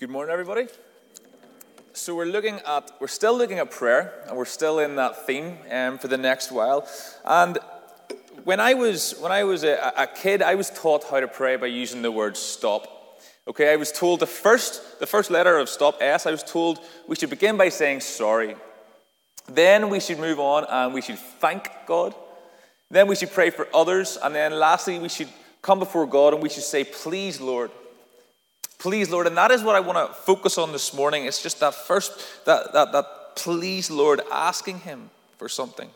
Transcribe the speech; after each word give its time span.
Good 0.00 0.08
morning, 0.08 0.32
everybody. 0.32 0.66
So 1.92 2.14
we're 2.14 2.24
looking 2.24 2.58
at, 2.66 2.90
we're 3.00 3.06
still 3.06 3.36
looking 3.36 3.58
at 3.58 3.70
prayer, 3.70 4.24
and 4.26 4.34
we're 4.34 4.46
still 4.46 4.78
in 4.78 4.96
that 4.96 5.26
theme 5.26 5.58
um, 5.70 5.98
for 5.98 6.08
the 6.08 6.16
next 6.16 6.50
while. 6.50 6.88
And 7.22 7.58
when 8.44 8.60
I 8.60 8.72
was 8.72 9.14
when 9.20 9.30
I 9.30 9.44
was 9.44 9.62
a, 9.62 9.92
a 9.98 10.06
kid, 10.06 10.40
I 10.40 10.54
was 10.54 10.70
taught 10.70 11.04
how 11.04 11.20
to 11.20 11.28
pray 11.28 11.56
by 11.56 11.66
using 11.66 12.00
the 12.00 12.10
word 12.10 12.38
stop. 12.38 13.20
Okay, 13.46 13.70
I 13.70 13.76
was 13.76 13.92
told 13.92 14.20
the 14.20 14.26
first 14.26 15.00
the 15.00 15.06
first 15.06 15.30
letter 15.30 15.58
of 15.58 15.68
stop 15.68 16.00
S. 16.00 16.24
I 16.24 16.30
was 16.30 16.44
told 16.44 16.78
we 17.06 17.14
should 17.14 17.28
begin 17.28 17.58
by 17.58 17.68
saying 17.68 18.00
sorry. 18.00 18.56
Then 19.52 19.90
we 19.90 20.00
should 20.00 20.18
move 20.18 20.40
on 20.40 20.64
and 20.70 20.94
we 20.94 21.02
should 21.02 21.18
thank 21.18 21.68
God. 21.86 22.14
Then 22.90 23.06
we 23.06 23.16
should 23.16 23.32
pray 23.32 23.50
for 23.50 23.68
others, 23.74 24.16
and 24.16 24.34
then 24.34 24.58
lastly 24.58 24.98
we 24.98 25.10
should 25.10 25.28
come 25.60 25.78
before 25.78 26.06
God 26.06 26.32
and 26.32 26.42
we 26.42 26.48
should 26.48 26.64
say, 26.64 26.84
"Please, 26.84 27.38
Lord." 27.38 27.70
Please, 28.80 29.10
Lord. 29.10 29.26
And 29.26 29.36
that 29.36 29.50
is 29.50 29.62
what 29.62 29.76
I 29.76 29.80
want 29.80 29.98
to 30.08 30.14
focus 30.14 30.56
on 30.56 30.72
this 30.72 30.94
morning. 30.94 31.26
It's 31.26 31.42
just 31.42 31.60
that 31.60 31.74
first, 31.74 32.46
that, 32.46 32.72
that, 32.72 32.92
that 32.92 33.36
please, 33.36 33.90
Lord, 33.90 34.22
asking 34.32 34.80
Him 34.80 35.10
for 35.36 35.50
something. 35.50 35.90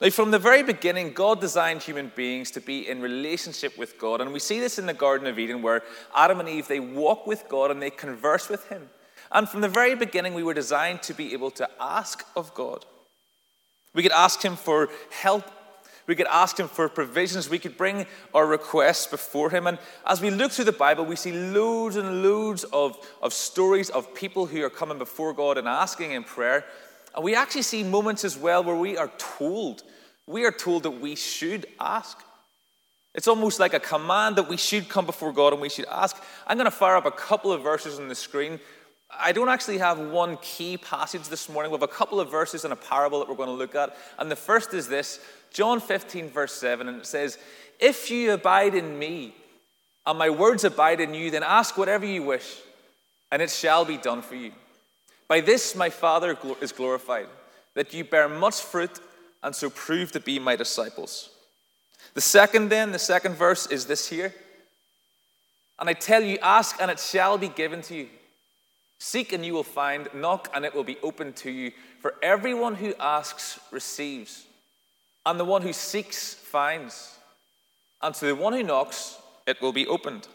Now, 0.00 0.10
from 0.10 0.30
the 0.30 0.38
very 0.38 0.62
beginning, 0.62 1.12
God 1.12 1.40
designed 1.40 1.82
human 1.82 2.12
beings 2.14 2.52
to 2.52 2.60
be 2.60 2.88
in 2.88 3.02
relationship 3.02 3.76
with 3.76 3.98
God. 3.98 4.20
And 4.20 4.32
we 4.32 4.38
see 4.38 4.60
this 4.60 4.78
in 4.78 4.86
the 4.86 4.94
Garden 4.94 5.26
of 5.26 5.36
Eden, 5.36 5.60
where 5.60 5.82
Adam 6.14 6.38
and 6.38 6.48
Eve, 6.48 6.68
they 6.68 6.78
walk 6.78 7.26
with 7.26 7.48
God 7.48 7.72
and 7.72 7.82
they 7.82 7.90
converse 7.90 8.48
with 8.48 8.68
Him. 8.68 8.88
And 9.32 9.48
from 9.48 9.60
the 9.60 9.68
very 9.68 9.96
beginning, 9.96 10.34
we 10.34 10.44
were 10.44 10.54
designed 10.54 11.02
to 11.02 11.12
be 11.12 11.32
able 11.32 11.50
to 11.52 11.68
ask 11.80 12.24
of 12.36 12.54
God. 12.54 12.84
We 13.94 14.04
could 14.04 14.12
ask 14.12 14.40
Him 14.40 14.54
for 14.54 14.90
help 15.10 15.44
we 16.08 16.16
could 16.16 16.26
ask 16.28 16.58
Him 16.58 16.66
for 16.66 16.88
provisions. 16.88 17.50
We 17.50 17.58
could 17.58 17.76
bring 17.76 18.06
our 18.34 18.46
requests 18.46 19.06
before 19.06 19.50
Him. 19.50 19.66
And 19.66 19.78
as 20.06 20.20
we 20.22 20.30
look 20.30 20.50
through 20.50 20.64
the 20.64 20.72
Bible, 20.72 21.04
we 21.04 21.16
see 21.16 21.32
loads 21.32 21.96
and 21.96 22.22
loads 22.22 22.64
of, 22.64 22.98
of 23.22 23.34
stories 23.34 23.90
of 23.90 24.14
people 24.14 24.46
who 24.46 24.64
are 24.64 24.70
coming 24.70 24.98
before 24.98 25.34
God 25.34 25.58
and 25.58 25.68
asking 25.68 26.12
in 26.12 26.24
prayer. 26.24 26.64
And 27.14 27.22
we 27.22 27.34
actually 27.34 27.62
see 27.62 27.84
moments 27.84 28.24
as 28.24 28.38
well 28.38 28.64
where 28.64 28.74
we 28.74 28.96
are 28.96 29.12
told, 29.18 29.82
we 30.26 30.46
are 30.46 30.50
told 30.50 30.84
that 30.84 30.92
we 30.92 31.14
should 31.14 31.66
ask. 31.78 32.18
It's 33.14 33.28
almost 33.28 33.60
like 33.60 33.74
a 33.74 33.80
command 33.80 34.36
that 34.36 34.48
we 34.48 34.56
should 34.56 34.88
come 34.88 35.04
before 35.04 35.32
God 35.32 35.52
and 35.52 35.60
we 35.60 35.68
should 35.68 35.86
ask. 35.90 36.16
I'm 36.46 36.56
going 36.56 36.64
to 36.64 36.70
fire 36.70 36.96
up 36.96 37.04
a 37.04 37.10
couple 37.10 37.52
of 37.52 37.62
verses 37.62 37.98
on 37.98 38.08
the 38.08 38.14
screen. 38.14 38.60
I 39.10 39.32
don't 39.32 39.48
actually 39.48 39.78
have 39.78 39.98
one 39.98 40.36
key 40.42 40.76
passage 40.76 41.28
this 41.28 41.48
morning. 41.48 41.72
We 41.72 41.76
have 41.76 41.82
a 41.82 41.88
couple 41.88 42.20
of 42.20 42.30
verses 42.30 42.64
and 42.64 42.72
a 42.72 42.76
parable 42.76 43.20
that 43.20 43.28
we're 43.28 43.36
going 43.36 43.48
to 43.48 43.54
look 43.54 43.74
at. 43.74 43.96
And 44.18 44.30
the 44.30 44.36
first 44.36 44.74
is 44.74 44.88
this 44.88 45.20
John 45.52 45.80
15, 45.80 46.28
verse 46.30 46.52
7, 46.52 46.88
and 46.88 46.98
it 46.98 47.06
says, 47.06 47.38
If 47.80 48.10
you 48.10 48.32
abide 48.32 48.74
in 48.74 48.98
me, 48.98 49.34
and 50.06 50.18
my 50.18 50.30
words 50.30 50.64
abide 50.64 51.00
in 51.00 51.14
you, 51.14 51.30
then 51.30 51.42
ask 51.42 51.76
whatever 51.78 52.04
you 52.04 52.22
wish, 52.22 52.58
and 53.32 53.40
it 53.40 53.50
shall 53.50 53.84
be 53.84 53.96
done 53.96 54.22
for 54.22 54.36
you. 54.36 54.52
By 55.26 55.40
this 55.40 55.74
my 55.74 55.90
Father 55.90 56.36
is 56.60 56.72
glorified, 56.72 57.28
that 57.74 57.92
you 57.94 58.04
bear 58.04 58.28
much 58.28 58.60
fruit, 58.60 59.00
and 59.42 59.54
so 59.54 59.70
prove 59.70 60.12
to 60.12 60.20
be 60.20 60.38
my 60.38 60.56
disciples. 60.56 61.30
The 62.14 62.20
second, 62.20 62.70
then, 62.70 62.92
the 62.92 62.98
second 62.98 63.34
verse 63.34 63.66
is 63.66 63.86
this 63.86 64.08
here. 64.08 64.34
And 65.78 65.88
I 65.88 65.92
tell 65.92 66.22
you, 66.22 66.38
ask, 66.42 66.76
and 66.80 66.90
it 66.90 66.98
shall 66.98 67.38
be 67.38 67.48
given 67.48 67.82
to 67.82 67.94
you. 67.94 68.08
Seek, 68.98 69.32
and 69.32 69.44
you 69.44 69.54
will 69.54 69.62
find. 69.62 70.08
Knock, 70.14 70.50
and 70.54 70.64
it 70.64 70.74
will 70.74 70.84
be 70.84 70.98
opened 71.02 71.36
to 71.36 71.50
you. 71.50 71.72
For 72.00 72.14
everyone 72.22 72.74
who 72.74 72.94
asks 72.98 73.58
receives 73.70 74.46
and 75.28 75.38
the 75.38 75.44
one 75.44 75.60
who 75.60 75.74
seeks 75.74 76.32
finds. 76.32 77.18
And 78.00 78.14
to 78.14 78.26
the 78.26 78.34
one 78.34 78.54
who 78.54 78.62
knocks, 78.62 79.18
it 79.46 79.60
will 79.60 79.72
be 79.72 79.86
opened. 79.86 80.26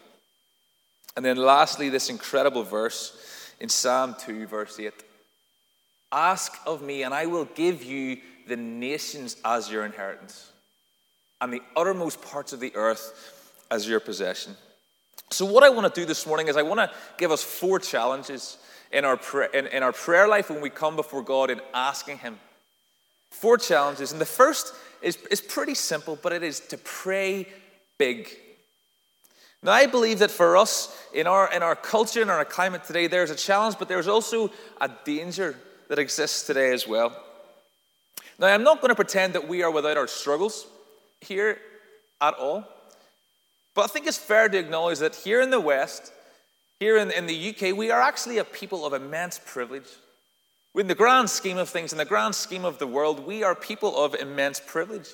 And 1.15 1.25
then 1.25 1.37
lastly, 1.37 1.89
this 1.89 2.09
incredible 2.09 2.63
verse 2.63 3.51
in 3.59 3.69
Psalm 3.69 4.15
2, 4.19 4.45
verse 4.45 4.79
8 4.79 4.93
Ask 6.11 6.53
of 6.67 6.83
me, 6.83 7.01
and 7.01 7.13
I 7.13 7.25
will 7.25 7.45
give 7.45 7.83
you 7.83 8.17
the 8.47 8.55
nations 8.55 9.37
as 9.43 9.71
your 9.71 9.83
inheritance, 9.83 10.51
and 11.41 11.51
the 11.51 11.61
uttermost 11.75 12.21
parts 12.21 12.53
of 12.53 12.59
the 12.59 12.75
earth 12.75 13.65
as 13.71 13.87
your 13.87 13.99
possession. 13.99 14.55
So, 15.33 15.45
what 15.45 15.63
I 15.63 15.69
want 15.69 15.93
to 15.93 16.01
do 16.01 16.05
this 16.05 16.27
morning 16.27 16.47
is 16.47 16.57
I 16.57 16.61
want 16.61 16.79
to 16.79 16.91
give 17.17 17.31
us 17.31 17.43
four 17.43 17.79
challenges 17.79 18.57
in 18.91 19.03
our, 19.03 19.19
in, 19.53 19.67
in 19.67 19.81
our 19.83 19.91
prayer 19.91 20.27
life 20.27 20.49
when 20.49 20.61
we 20.61 20.69
come 20.69 20.95
before 20.95 21.23
God 21.23 21.49
in 21.49 21.59
asking 21.73 22.19
Him 22.19 22.39
Four 23.33 23.57
challenges. 23.57 24.11
And 24.11 24.21
the 24.21 24.27
first 24.27 24.73
is, 25.01 25.17
is 25.31 25.41
pretty 25.41 25.73
simple, 25.73 26.19
but 26.21 26.33
it 26.33 26.43
is 26.43 26.59
to 26.59 26.77
pray 26.77 27.47
big. 27.97 28.29
Now, 29.63 29.71
I 29.71 29.87
believe 29.87 30.19
that 30.19 30.29
for 30.29 30.55
us, 30.55 30.95
in 31.13 31.25
our, 31.25 31.51
in 31.51 31.63
our 31.63 31.75
culture, 31.75 32.21
in 32.21 32.29
our 32.29 32.45
climate 32.45 32.83
today, 32.83 33.07
there's 33.07 33.31
a 33.31 33.35
challenge, 33.35 33.77
but 33.79 33.87
there's 33.87 34.07
also 34.07 34.51
a 34.79 34.89
danger 35.03 35.55
that 35.89 35.97
exists 35.97 36.45
today 36.45 36.71
as 36.71 36.87
well. 36.87 37.11
Now, 38.37 38.47
I'm 38.47 38.63
not 38.63 38.81
going 38.81 38.89
to 38.89 38.95
pretend 38.95 39.33
that 39.33 39.47
we 39.47 39.63
are 39.63 39.71
without 39.71 39.97
our 39.97 40.07
struggles 40.07 40.67
here 41.19 41.57
at 42.21 42.35
all, 42.35 42.67
but 43.75 43.83
I 43.83 43.87
think 43.87 44.07
it's 44.07 44.17
fair 44.17 44.49
to 44.49 44.57
acknowledge 44.57 44.99
that 44.99 45.15
here 45.15 45.41
in 45.41 45.49
the 45.49 45.59
West, 45.59 46.11
here 46.79 46.97
in, 46.97 47.11
in 47.11 47.25
the 47.25 47.49
UK, 47.49 47.75
we 47.75 47.91
are 47.91 48.01
actually 48.01 48.37
a 48.37 48.43
people 48.43 48.85
of 48.85 48.93
immense 48.93 49.39
privilege. 49.45 49.87
In 50.75 50.87
the 50.87 50.95
grand 50.95 51.29
scheme 51.29 51.57
of 51.57 51.69
things, 51.69 51.91
in 51.91 51.97
the 51.97 52.05
grand 52.05 52.35
scheme 52.35 52.65
of 52.65 52.79
the 52.79 52.87
world, 52.87 53.25
we 53.25 53.43
are 53.43 53.55
people 53.55 53.95
of 54.03 54.15
immense 54.15 54.59
privilege. 54.59 55.09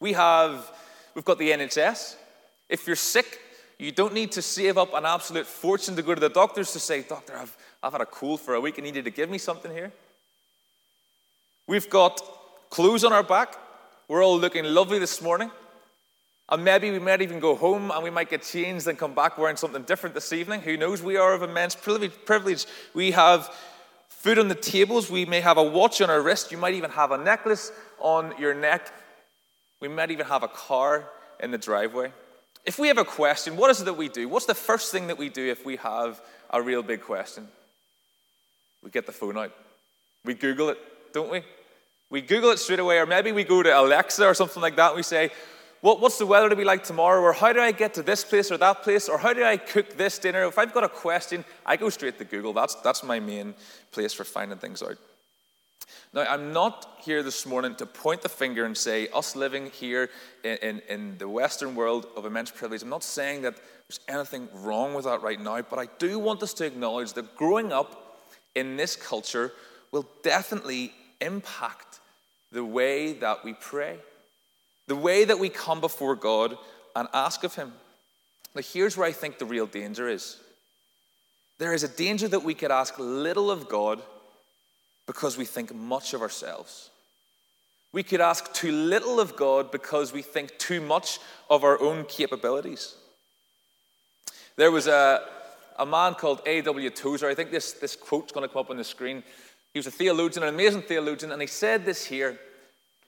We 0.00 0.12
have, 0.14 0.70
we've 1.14 1.24
got 1.24 1.38
the 1.38 1.50
NHS. 1.50 2.16
If 2.68 2.86
you're 2.86 2.96
sick, 2.96 3.40
you 3.78 3.92
don't 3.92 4.14
need 4.14 4.32
to 4.32 4.42
save 4.42 4.78
up 4.78 4.94
an 4.94 5.04
absolute 5.04 5.46
fortune 5.46 5.96
to 5.96 6.02
go 6.02 6.14
to 6.14 6.20
the 6.20 6.28
doctors 6.28 6.72
to 6.72 6.80
say, 6.80 7.02
Doctor, 7.02 7.36
I've, 7.36 7.56
I've 7.82 7.92
had 7.92 8.00
a 8.00 8.06
cold 8.06 8.40
for 8.40 8.54
a 8.54 8.60
week 8.60 8.78
and 8.78 8.84
needed 8.84 9.04
to 9.04 9.10
give 9.10 9.30
me 9.30 9.38
something 9.38 9.72
here. 9.72 9.92
We've 11.66 11.88
got 11.88 12.20
clothes 12.70 13.04
on 13.04 13.12
our 13.12 13.22
back. 13.22 13.56
We're 14.08 14.24
all 14.24 14.38
looking 14.38 14.64
lovely 14.64 14.98
this 14.98 15.22
morning. 15.22 15.50
And 16.48 16.64
maybe 16.64 16.90
we 16.90 16.98
might 16.98 17.22
even 17.22 17.40
go 17.40 17.54
home 17.54 17.90
and 17.90 18.02
we 18.02 18.10
might 18.10 18.28
get 18.28 18.42
changed 18.42 18.86
and 18.86 18.98
come 18.98 19.14
back 19.14 19.38
wearing 19.38 19.56
something 19.56 19.82
different 19.84 20.14
this 20.14 20.32
evening. 20.32 20.60
Who 20.60 20.76
knows? 20.76 21.02
We 21.02 21.16
are 21.16 21.32
of 21.32 21.42
immense 21.42 21.74
privilege. 21.74 22.66
We 22.94 23.12
have 23.12 23.48
food 24.08 24.38
on 24.38 24.48
the 24.48 24.54
tables. 24.54 25.10
We 25.10 25.24
may 25.24 25.40
have 25.40 25.56
a 25.56 25.62
watch 25.62 26.00
on 26.00 26.10
our 26.10 26.20
wrist. 26.20 26.52
You 26.52 26.58
might 26.58 26.74
even 26.74 26.90
have 26.90 27.10
a 27.10 27.18
necklace 27.18 27.72
on 27.98 28.34
your 28.38 28.54
neck. 28.54 28.92
We 29.80 29.88
might 29.88 30.10
even 30.10 30.26
have 30.26 30.42
a 30.42 30.48
car 30.48 31.08
in 31.40 31.50
the 31.50 31.58
driveway. 31.58 32.12
If 32.64 32.78
we 32.78 32.88
have 32.88 32.98
a 32.98 33.04
question, 33.04 33.56
what 33.56 33.70
is 33.70 33.80
it 33.80 33.84
that 33.84 33.96
we 33.96 34.08
do? 34.08 34.28
What's 34.28 34.46
the 34.46 34.54
first 34.54 34.92
thing 34.92 35.08
that 35.08 35.18
we 35.18 35.28
do 35.28 35.50
if 35.50 35.64
we 35.64 35.76
have 35.76 36.20
a 36.50 36.60
real 36.62 36.82
big 36.82 37.00
question? 37.00 37.48
We 38.82 38.90
get 38.90 39.06
the 39.06 39.12
phone 39.12 39.38
out. 39.38 39.52
We 40.24 40.34
Google 40.34 40.68
it, 40.68 40.78
don't 41.12 41.30
we? 41.30 41.42
We 42.10 42.20
Google 42.20 42.50
it 42.50 42.58
straight 42.58 42.78
away, 42.78 42.98
or 42.98 43.06
maybe 43.06 43.32
we 43.32 43.42
go 43.42 43.62
to 43.62 43.80
Alexa 43.80 44.24
or 44.24 44.34
something 44.34 44.62
like 44.62 44.76
that 44.76 44.88
and 44.88 44.96
we 44.96 45.02
say, 45.02 45.30
what, 45.82 46.00
what's 46.00 46.16
the 46.16 46.26
weather 46.26 46.48
to 46.48 46.54
be 46.54 46.62
like 46.62 46.84
tomorrow? 46.84 47.20
Or 47.20 47.32
how 47.32 47.52
do 47.52 47.60
I 47.60 47.72
get 47.72 47.92
to 47.94 48.02
this 48.02 48.22
place 48.24 48.52
or 48.52 48.56
that 48.56 48.84
place? 48.84 49.08
Or 49.08 49.18
how 49.18 49.32
do 49.32 49.44
I 49.44 49.56
cook 49.56 49.96
this 49.96 50.16
dinner? 50.16 50.44
If 50.44 50.56
I've 50.56 50.72
got 50.72 50.84
a 50.84 50.88
question, 50.88 51.44
I 51.66 51.76
go 51.76 51.90
straight 51.90 52.18
to 52.18 52.24
Google. 52.24 52.52
That's, 52.52 52.76
that's 52.76 53.02
my 53.02 53.18
main 53.18 53.54
place 53.90 54.12
for 54.12 54.22
finding 54.22 54.58
things 54.58 54.80
out. 54.80 54.96
Now, 56.14 56.22
I'm 56.28 56.52
not 56.52 56.98
here 57.00 57.24
this 57.24 57.46
morning 57.46 57.74
to 57.76 57.86
point 57.86 58.22
the 58.22 58.28
finger 58.28 58.64
and 58.64 58.76
say, 58.76 59.08
us 59.08 59.34
living 59.34 59.70
here 59.70 60.08
in, 60.44 60.56
in, 60.58 60.82
in, 60.88 61.18
the 61.18 61.28
Western 61.28 61.74
world 61.74 62.06
of 62.16 62.26
immense 62.26 62.52
privilege, 62.52 62.82
I'm 62.82 62.88
not 62.88 63.02
saying 63.02 63.42
that 63.42 63.56
there's 63.88 64.00
anything 64.06 64.48
wrong 64.62 64.94
with 64.94 65.06
that 65.06 65.22
right 65.22 65.40
now, 65.40 65.62
but 65.62 65.80
I 65.80 65.88
do 65.98 66.20
want 66.20 66.44
us 66.44 66.54
to 66.54 66.64
acknowledge 66.64 67.14
that 67.14 67.34
growing 67.34 67.72
up 67.72 68.20
in 68.54 68.76
this 68.76 68.94
culture 68.94 69.52
will 69.90 70.06
definitely 70.22 70.92
impact 71.20 71.98
the 72.52 72.64
way 72.64 73.14
that 73.14 73.44
we 73.44 73.54
pray 73.54 73.98
the 74.86 74.96
way 74.96 75.24
that 75.24 75.38
we 75.38 75.48
come 75.48 75.80
before 75.80 76.16
God 76.16 76.56
and 76.94 77.08
ask 77.14 77.44
of 77.44 77.54
Him. 77.54 77.72
Now, 78.54 78.62
here's 78.62 78.96
where 78.96 79.08
I 79.08 79.12
think 79.12 79.38
the 79.38 79.46
real 79.46 79.66
danger 79.66 80.08
is 80.08 80.38
there 81.58 81.74
is 81.74 81.84
a 81.84 81.88
danger 81.88 82.28
that 82.28 82.42
we 82.42 82.54
could 82.54 82.70
ask 82.70 82.94
little 82.98 83.50
of 83.50 83.68
God 83.68 84.02
because 85.06 85.36
we 85.36 85.44
think 85.44 85.74
much 85.74 86.14
of 86.14 86.20
ourselves. 86.20 86.90
We 87.92 88.02
could 88.02 88.20
ask 88.20 88.52
too 88.52 88.72
little 88.72 89.20
of 89.20 89.36
God 89.36 89.70
because 89.70 90.12
we 90.12 90.22
think 90.22 90.58
too 90.58 90.80
much 90.80 91.18
of 91.50 91.62
our 91.62 91.80
own 91.80 92.04
capabilities. 92.06 92.94
There 94.56 94.70
was 94.70 94.86
a, 94.86 95.22
a 95.78 95.86
man 95.86 96.14
called 96.14 96.40
A.W. 96.46 96.90
Tozer. 96.90 97.28
I 97.28 97.34
think 97.34 97.50
this, 97.50 97.72
this 97.72 97.96
quote's 97.96 98.32
going 98.32 98.46
to 98.46 98.52
come 98.52 98.60
up 98.60 98.70
on 98.70 98.76
the 98.76 98.84
screen. 98.84 99.22
He 99.72 99.78
was 99.78 99.86
a 99.86 99.90
theologian, 99.90 100.42
an 100.42 100.48
amazing 100.48 100.82
theologian, 100.82 101.32
and 101.32 101.40
he 101.40 101.46
said 101.46 101.84
this 101.84 102.04
here 102.04 102.38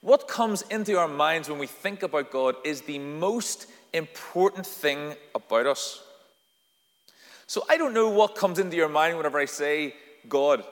what 0.04 0.28
comes 0.28 0.60
into 0.68 0.98
our 0.98 1.08
minds 1.08 1.48
when 1.48 1.58
we 1.58 1.66
think 1.66 2.02
about 2.02 2.30
God 2.30 2.56
is 2.62 2.82
the 2.82 2.98
most 2.98 3.66
important 3.94 4.66
thing 4.66 5.14
about 5.34 5.64
us. 5.64 6.02
So 7.46 7.64
I 7.70 7.78
don't 7.78 7.94
know 7.94 8.10
what 8.10 8.34
comes 8.34 8.58
into 8.58 8.76
your 8.76 8.90
mind 8.90 9.16
whenever 9.16 9.38
I 9.38 9.46
say 9.46 9.94
God. 10.28 10.62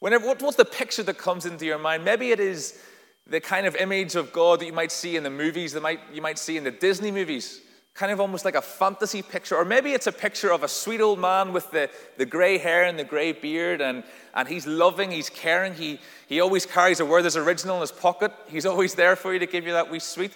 Whenever, 0.00 0.26
what, 0.26 0.42
what's 0.42 0.56
the 0.56 0.64
picture 0.64 1.04
that 1.04 1.16
comes 1.16 1.46
into 1.46 1.64
your 1.64 1.78
mind? 1.78 2.04
Maybe 2.04 2.32
it 2.32 2.40
is 2.40 2.82
the 3.24 3.40
kind 3.40 3.68
of 3.68 3.76
image 3.76 4.16
of 4.16 4.32
God 4.32 4.58
that 4.58 4.66
you 4.66 4.72
might 4.72 4.90
see 4.90 5.14
in 5.14 5.22
the 5.22 5.30
movies, 5.30 5.72
that 5.74 5.82
might, 5.84 6.00
you 6.12 6.20
might 6.20 6.40
see 6.40 6.56
in 6.56 6.64
the 6.64 6.72
Disney 6.72 7.12
movies. 7.12 7.60
Kind 7.98 8.12
of 8.12 8.20
almost 8.20 8.44
like 8.44 8.54
a 8.54 8.62
fantasy 8.62 9.22
picture, 9.22 9.56
or 9.56 9.64
maybe 9.64 9.92
it's 9.92 10.06
a 10.06 10.12
picture 10.12 10.52
of 10.52 10.62
a 10.62 10.68
sweet 10.68 11.00
old 11.00 11.18
man 11.18 11.52
with 11.52 11.68
the, 11.72 11.90
the 12.16 12.24
grey 12.24 12.56
hair 12.56 12.84
and 12.84 12.96
the 12.96 13.02
grey 13.02 13.32
beard, 13.32 13.80
and, 13.80 14.04
and 14.34 14.46
he's 14.46 14.68
loving, 14.68 15.10
he's 15.10 15.28
caring, 15.28 15.74
he, 15.74 15.98
he 16.28 16.38
always 16.38 16.64
carries 16.64 17.00
a 17.00 17.04
Werther's 17.04 17.36
original 17.36 17.74
in 17.74 17.80
his 17.80 17.90
pocket. 17.90 18.30
He's 18.46 18.66
always 18.66 18.94
there 18.94 19.16
for 19.16 19.32
you 19.32 19.40
to 19.40 19.46
give 19.46 19.66
you 19.66 19.72
that 19.72 19.90
wee 19.90 19.98
sweet. 19.98 20.30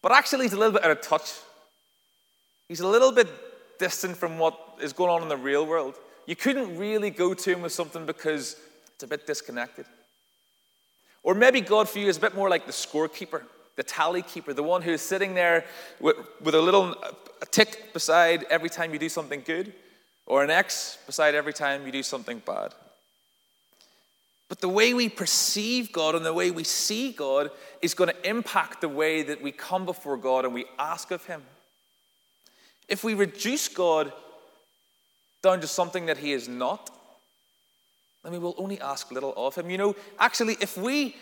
But 0.00 0.12
actually, 0.12 0.46
he's 0.46 0.54
a 0.54 0.58
little 0.58 0.72
bit 0.72 0.82
out 0.82 0.90
of 0.90 1.02
touch. 1.02 1.30
He's 2.68 2.80
a 2.80 2.88
little 2.88 3.12
bit 3.12 3.28
distant 3.78 4.16
from 4.16 4.38
what 4.38 4.58
is 4.80 4.94
going 4.94 5.10
on 5.10 5.20
in 5.20 5.28
the 5.28 5.36
real 5.36 5.66
world. 5.66 5.94
You 6.24 6.36
couldn't 6.36 6.78
really 6.78 7.10
go 7.10 7.34
to 7.34 7.52
him 7.52 7.60
with 7.60 7.72
something 7.72 8.06
because 8.06 8.56
it's 8.94 9.04
a 9.04 9.06
bit 9.06 9.26
disconnected. 9.26 9.84
Or 11.22 11.34
maybe 11.34 11.60
God 11.60 11.86
for 11.86 11.98
you 11.98 12.08
is 12.08 12.16
a 12.16 12.20
bit 12.20 12.34
more 12.34 12.48
like 12.48 12.64
the 12.64 12.72
scorekeeper 12.72 13.42
the 13.78 13.84
tally 13.84 14.22
keeper, 14.22 14.52
the 14.52 14.62
one 14.62 14.82
who's 14.82 15.00
sitting 15.00 15.34
there 15.34 15.64
with, 16.00 16.16
with 16.42 16.56
a 16.56 16.60
little 16.60 16.96
a 17.40 17.46
tick 17.46 17.92
beside 17.92 18.42
every 18.50 18.68
time 18.68 18.92
you 18.92 18.98
do 18.98 19.08
something 19.08 19.40
good, 19.46 19.72
or 20.26 20.42
an 20.42 20.50
X 20.50 20.98
beside 21.06 21.36
every 21.36 21.52
time 21.52 21.86
you 21.86 21.92
do 21.92 22.02
something 22.02 22.42
bad. 22.44 22.74
But 24.48 24.60
the 24.60 24.68
way 24.68 24.94
we 24.94 25.08
perceive 25.08 25.92
God 25.92 26.16
and 26.16 26.26
the 26.26 26.34
way 26.34 26.50
we 26.50 26.64
see 26.64 27.12
God 27.12 27.52
is 27.80 27.94
going 27.94 28.10
to 28.10 28.28
impact 28.28 28.80
the 28.80 28.88
way 28.88 29.22
that 29.22 29.40
we 29.40 29.52
come 29.52 29.86
before 29.86 30.16
God 30.16 30.44
and 30.44 30.52
we 30.52 30.64
ask 30.76 31.12
of 31.12 31.24
Him. 31.26 31.42
If 32.88 33.04
we 33.04 33.14
reduce 33.14 33.68
God 33.68 34.12
down 35.40 35.60
to 35.60 35.68
something 35.68 36.06
that 36.06 36.18
He 36.18 36.32
is 36.32 36.48
not, 36.48 36.90
then 38.24 38.32
we 38.32 38.40
will 38.40 38.56
only 38.58 38.80
ask 38.80 39.12
little 39.12 39.34
of 39.36 39.54
Him. 39.54 39.70
You 39.70 39.78
know, 39.78 39.96
actually, 40.18 40.56
if 40.60 40.76
we 40.76 41.14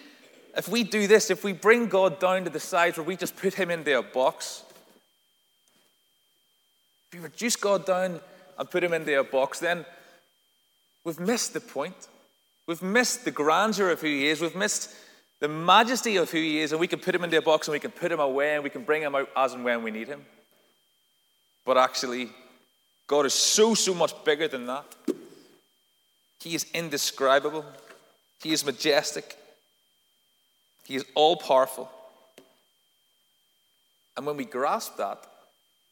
if 0.56 0.68
we 0.68 0.82
do 0.84 1.06
this, 1.06 1.30
if 1.30 1.44
we 1.44 1.52
bring 1.52 1.88
God 1.88 2.18
down 2.18 2.44
to 2.44 2.50
the 2.50 2.60
size 2.60 2.96
where 2.96 3.04
we 3.04 3.16
just 3.16 3.36
put 3.36 3.54
him 3.54 3.70
into 3.70 3.98
a 3.98 4.02
box, 4.02 4.64
if 7.06 7.18
we 7.18 7.24
reduce 7.24 7.56
God 7.56 7.84
down 7.84 8.20
and 8.58 8.70
put 8.70 8.82
him 8.82 8.94
into 8.94 9.18
a 9.18 9.24
box, 9.24 9.58
then 9.60 9.84
we've 11.04 11.20
missed 11.20 11.52
the 11.52 11.60
point. 11.60 12.08
We've 12.66 12.82
missed 12.82 13.24
the 13.24 13.30
grandeur 13.30 13.90
of 13.90 14.00
who 14.00 14.06
he 14.06 14.28
is. 14.28 14.40
We've 14.40 14.56
missed 14.56 14.94
the 15.40 15.48
majesty 15.48 16.16
of 16.16 16.30
who 16.30 16.38
he 16.38 16.60
is, 16.60 16.72
and 16.72 16.80
we 16.80 16.88
can 16.88 16.98
put 16.98 17.14
him 17.14 17.22
into 17.22 17.36
a 17.36 17.42
box 17.42 17.68
and 17.68 17.72
we 17.72 17.78
can 17.78 17.90
put 17.90 18.10
him 18.10 18.20
away 18.20 18.54
and 18.54 18.64
we 18.64 18.70
can 18.70 18.82
bring 18.82 19.02
him 19.02 19.14
out 19.14 19.28
as 19.36 19.52
and 19.52 19.62
when 19.62 19.82
we 19.82 19.90
need 19.90 20.08
him. 20.08 20.24
But 21.66 21.76
actually, 21.76 22.30
God 23.06 23.26
is 23.26 23.34
so, 23.34 23.74
so 23.74 23.94
much 23.94 24.12
bigger 24.24 24.48
than 24.48 24.66
that. 24.66 24.86
He 26.40 26.54
is 26.54 26.66
indescribable, 26.72 27.64
He 28.42 28.52
is 28.52 28.64
majestic. 28.64 29.36
He 30.86 30.96
is 30.96 31.04
all 31.14 31.36
powerful. 31.36 31.90
And 34.16 34.24
when 34.24 34.36
we 34.36 34.44
grasp 34.44 34.96
that, 34.96 35.26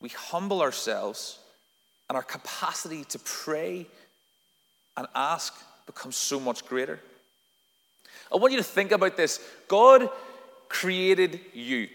we 0.01 0.09
humble 0.09 0.63
ourselves, 0.63 1.39
and 2.09 2.17
our 2.17 2.23
capacity 2.23 3.05
to 3.05 3.19
pray 3.19 3.87
and 4.97 5.07
ask 5.15 5.55
becomes 5.87 6.17
so 6.17 6.39
much 6.39 6.65
greater. 6.67 7.01
I 8.33 8.37
want 8.37 8.53
you 8.53 8.59
to 8.59 8.65
think 8.65 8.93
about 8.93 9.17
this 9.17 9.41
God 9.69 10.09
created 10.69 11.41
you. 11.53 11.89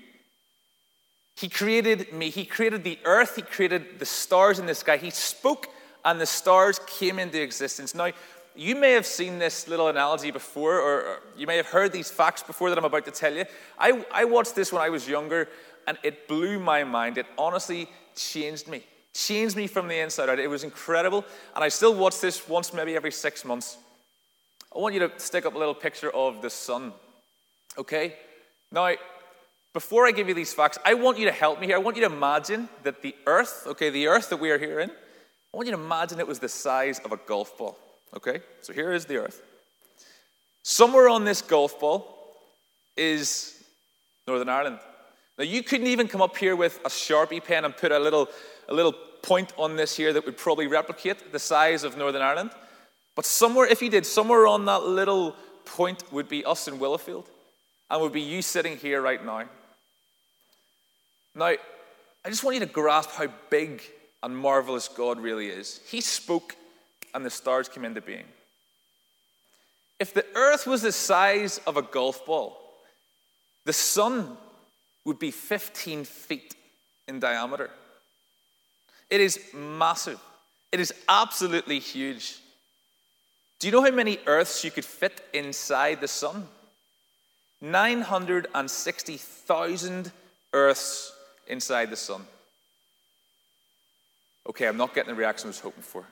He 1.35 1.47
created 1.47 2.11
me. 2.11 2.29
He 2.29 2.43
created 2.43 2.83
the 2.83 2.99
earth. 3.05 3.35
He 3.35 3.41
created 3.41 3.99
the 3.99 4.05
stars 4.05 4.59
in 4.59 4.65
the 4.65 4.75
sky. 4.75 4.97
He 4.97 5.09
spoke, 5.09 5.67
and 6.03 6.19
the 6.19 6.25
stars 6.25 6.79
came 6.85 7.17
into 7.17 7.41
existence. 7.41 7.95
Now, 7.95 8.11
you 8.59 8.75
may 8.75 8.91
have 8.91 9.05
seen 9.05 9.39
this 9.39 9.69
little 9.69 9.87
analogy 9.87 10.31
before, 10.31 10.81
or, 10.81 11.21
you 11.37 11.47
may 11.47 11.55
have 11.55 11.67
heard 11.67 11.93
these 11.93 12.11
facts 12.11 12.43
before 12.43 12.69
that 12.69 12.77
I'm 12.77 12.83
about 12.83 13.05
to 13.05 13.11
tell 13.11 13.33
you. 13.33 13.45
I, 13.77 14.05
I 14.11 14.25
watched 14.25 14.53
this 14.53 14.73
when 14.73 14.81
I 14.81 14.89
was 14.89 15.07
younger, 15.07 15.47
and 15.87 15.97
it 16.03 16.27
blew 16.27 16.59
my 16.59 16.83
mind. 16.83 17.17
It 17.17 17.25
honestly 17.37 17.87
changed 18.17 18.67
me, 18.67 18.83
changed 19.13 19.55
me 19.55 19.65
from 19.67 19.87
the 19.87 19.97
inside 19.97 20.27
out. 20.27 20.39
It 20.39 20.49
was 20.49 20.65
incredible, 20.65 21.23
and 21.55 21.63
I 21.63 21.69
still 21.69 21.95
watch 21.95 22.19
this 22.19 22.49
once, 22.49 22.73
maybe 22.73 22.97
every 22.97 23.11
six 23.11 23.45
months. 23.45 23.77
I 24.75 24.79
want 24.79 24.93
you 24.93 24.99
to 25.07 25.11
stick 25.17 25.45
up 25.45 25.55
a 25.55 25.57
little 25.57 25.73
picture 25.73 26.11
of 26.11 26.41
the 26.41 26.49
sun, 26.49 26.91
okay? 27.77 28.17
Now, 28.73 28.93
before 29.73 30.05
I 30.05 30.11
give 30.11 30.27
you 30.27 30.33
these 30.33 30.53
facts, 30.53 30.77
I 30.83 30.95
want 30.95 31.17
you 31.17 31.25
to 31.27 31.31
help 31.31 31.61
me 31.61 31.67
here. 31.67 31.77
I 31.77 31.79
want 31.79 31.95
you 31.95 32.05
to 32.05 32.13
imagine 32.13 32.67
that 32.83 33.01
the 33.01 33.15
earth, 33.25 33.63
okay, 33.67 33.89
the 33.89 34.07
earth 34.07 34.29
that 34.31 34.37
we 34.37 34.51
are 34.51 34.59
here 34.59 34.81
in, 34.81 34.89
I 34.89 35.57
want 35.57 35.67
you 35.67 35.75
to 35.75 35.81
imagine 35.81 36.19
it 36.19 36.27
was 36.27 36.39
the 36.39 36.49
size 36.49 36.99
of 36.99 37.13
a 37.13 37.17
golf 37.25 37.57
ball. 37.57 37.77
Okay, 38.15 38.41
so 38.61 38.73
here 38.73 38.91
is 38.91 39.05
the 39.05 39.17
earth. 39.17 39.41
Somewhere 40.63 41.09
on 41.09 41.25
this 41.25 41.41
golf 41.41 41.79
ball 41.79 42.35
is 42.97 43.63
Northern 44.27 44.49
Ireland. 44.49 44.79
Now, 45.37 45.45
you 45.45 45.63
couldn't 45.63 45.87
even 45.87 46.07
come 46.07 46.21
up 46.21 46.35
here 46.35 46.55
with 46.55 46.79
a 46.83 46.89
Sharpie 46.89 47.43
pen 47.43 47.65
and 47.65 47.75
put 47.75 47.91
a 47.91 47.99
little, 47.99 48.27
a 48.67 48.73
little 48.73 48.93
point 49.21 49.53
on 49.57 49.75
this 49.75 49.95
here 49.95 50.11
that 50.11 50.25
would 50.25 50.37
probably 50.37 50.67
replicate 50.67 51.31
the 51.31 51.39
size 51.39 51.83
of 51.83 51.97
Northern 51.97 52.21
Ireland. 52.21 52.51
But 53.15 53.25
somewhere, 53.25 53.67
if 53.67 53.81
you 53.81 53.89
did, 53.89 54.05
somewhere 54.05 54.47
on 54.47 54.65
that 54.65 54.83
little 54.83 55.35
point 55.65 56.03
would 56.11 56.27
be 56.27 56.43
us 56.45 56.67
in 56.67 56.79
Willowfield, 56.79 57.27
and 57.89 58.01
would 58.01 58.13
be 58.13 58.21
you 58.21 58.41
sitting 58.41 58.77
here 58.77 59.01
right 59.01 59.23
now. 59.23 59.45
Now, 61.35 61.45
I 61.45 62.29
just 62.29 62.43
want 62.43 62.55
you 62.55 62.61
to 62.61 62.65
grasp 62.65 63.11
how 63.11 63.27
big 63.49 63.81
and 64.21 64.35
marvelous 64.35 64.87
God 64.87 65.19
really 65.19 65.47
is. 65.47 65.79
He 65.87 66.01
spoke 66.01 66.55
and 67.13 67.25
the 67.25 67.29
stars 67.29 67.69
came 67.69 67.85
into 67.85 68.01
being. 68.01 68.25
If 69.99 70.13
the 70.13 70.25
earth 70.35 70.65
was 70.65 70.81
the 70.81 70.91
size 70.91 71.59
of 71.67 71.77
a 71.77 71.81
golf 71.81 72.25
ball, 72.25 72.57
the 73.65 73.73
sun 73.73 74.37
would 75.05 75.19
be 75.19 75.31
15 75.31 76.05
feet 76.05 76.55
in 77.07 77.19
diameter. 77.19 77.69
It 79.09 79.21
is 79.21 79.39
massive. 79.53 80.19
It 80.71 80.79
is 80.79 80.93
absolutely 81.07 81.79
huge. 81.79 82.39
Do 83.59 83.67
you 83.67 83.73
know 83.73 83.83
how 83.83 83.91
many 83.91 84.17
Earths 84.25 84.63
you 84.63 84.71
could 84.71 84.85
fit 84.85 85.21
inside 85.33 85.99
the 85.99 86.07
sun? 86.07 86.47
960,000 87.61 90.11
Earths 90.53 91.11
inside 91.47 91.89
the 91.89 91.97
sun. 91.97 92.21
Okay, 94.47 94.65
I'm 94.67 94.77
not 94.77 94.95
getting 94.95 95.13
the 95.13 95.19
reaction 95.19 95.47
I 95.47 95.49
was 95.49 95.59
hoping 95.59 95.83
for. 95.83 96.05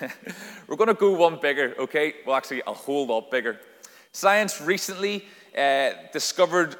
We're 0.66 0.76
going 0.76 0.88
to 0.88 0.94
go 0.94 1.12
one 1.12 1.38
bigger, 1.40 1.74
okay? 1.78 2.14
Well, 2.26 2.36
actually, 2.36 2.62
a 2.66 2.72
whole 2.72 3.06
lot 3.06 3.30
bigger. 3.30 3.58
Science 4.12 4.60
recently 4.60 5.24
uh, 5.56 5.90
discovered 6.12 6.76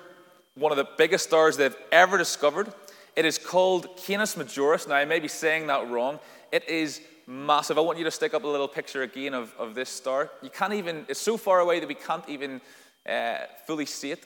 one 0.55 0.73
of 0.73 0.79
the 0.79 0.89
biggest 0.97 1.27
stars 1.27 1.57
they've 1.57 1.77
ever 1.93 2.19
discovered. 2.19 2.73
It 3.17 3.25
is 3.25 3.39
called 3.39 3.97
Canis 3.97 4.35
Majoris. 4.35 4.89
Now, 4.89 4.97
I 4.97 5.05
may 5.05 5.21
be 5.21 5.29
saying 5.29 5.67
that 5.67 5.89
wrong. 5.89 6.19
It 6.53 6.69
is 6.69 7.01
massive. 7.27 7.79
I 7.79 7.83
want 7.83 7.99
you 7.99 8.05
to 8.05 8.11
stick 8.11 8.35
up 8.35 8.45
a 8.45 8.49
little 8.49 8.69
picture 8.69 9.03
again 9.03 9.35
of, 9.35 9.55
of 9.59 9.75
this 9.75 9.89
star. 9.89 10.31
You 10.43 10.51
can't 10.51 10.75
even, 10.75 11.07
it's 11.09 11.21
so 11.21 11.37
far 11.37 11.61
away 11.61 11.81
that 11.81 11.89
we 11.89 11.95
can't 11.95 12.29
even 12.29 12.61
uh, 13.09 13.39
fully 13.67 13.87
see 13.87 14.13
it. 14.13 14.25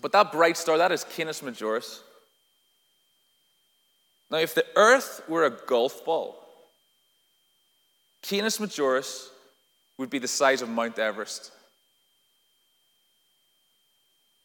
But 0.00 0.12
that 0.12 0.32
bright 0.32 0.56
star, 0.56 0.78
that 0.78 0.92
is 0.92 1.04
Canis 1.04 1.40
Majoris. 1.40 2.00
Now, 4.30 4.38
if 4.38 4.54
the 4.54 4.66
Earth 4.74 5.22
were 5.28 5.44
a 5.44 5.50
golf 5.50 6.04
ball, 6.04 6.45
Canis 8.28 8.58
Majoris 8.58 9.28
would 9.98 10.10
be 10.10 10.18
the 10.18 10.28
size 10.28 10.60
of 10.60 10.68
Mount 10.68 10.98
Everest. 10.98 11.52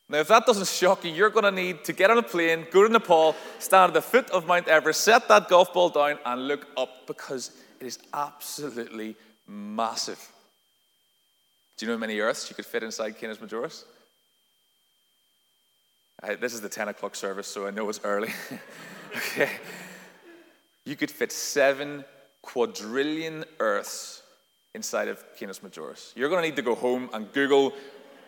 Now, 0.07 0.19
if 0.19 0.27
that 0.27 0.45
doesn't 0.45 0.67
shock 0.67 1.03
you, 1.05 1.11
you're 1.11 1.29
going 1.29 1.45
to 1.45 1.51
need 1.51 1.83
to 1.85 1.93
get 1.93 2.11
on 2.11 2.17
a 2.17 2.23
plane, 2.23 2.67
go 2.69 2.85
to 2.85 2.91
Nepal, 2.91 3.35
stand 3.59 3.89
at 3.89 3.93
the 3.93 4.01
foot 4.01 4.29
of 4.31 4.45
Mount 4.45 4.67
Everest, 4.67 5.01
set 5.01 5.27
that 5.29 5.47
golf 5.47 5.73
ball 5.73 5.89
down, 5.89 6.19
and 6.25 6.47
look 6.47 6.67
up 6.77 7.07
because 7.07 7.51
it 7.79 7.87
is 7.87 7.97
absolutely 8.13 9.15
massive. 9.47 10.19
Do 11.77 11.85
you 11.85 11.91
know 11.91 11.95
how 11.95 12.01
many 12.01 12.19
Earths 12.19 12.49
you 12.49 12.55
could 12.55 12.65
fit 12.65 12.83
inside 12.83 13.17
Canis 13.17 13.37
Majoris? 13.37 13.85
I, 16.21 16.35
this 16.35 16.53
is 16.53 16.61
the 16.61 16.69
10 16.69 16.89
o'clock 16.89 17.15
service, 17.15 17.47
so 17.47 17.65
I 17.65 17.71
know 17.71 17.89
it's 17.89 18.01
early. 18.03 18.29
okay. 19.15 19.49
You 20.85 20.95
could 20.95 21.09
fit 21.09 21.31
seven 21.31 22.03
quadrillion 22.41 23.45
Earths 23.59 24.23
inside 24.73 25.07
of 25.07 25.23
Canis 25.37 25.59
Majoris. 25.59 26.15
You're 26.15 26.29
going 26.29 26.41
to 26.41 26.47
need 26.49 26.55
to 26.55 26.61
go 26.61 26.75
home 26.75 27.09
and 27.13 27.31
Google 27.33 27.73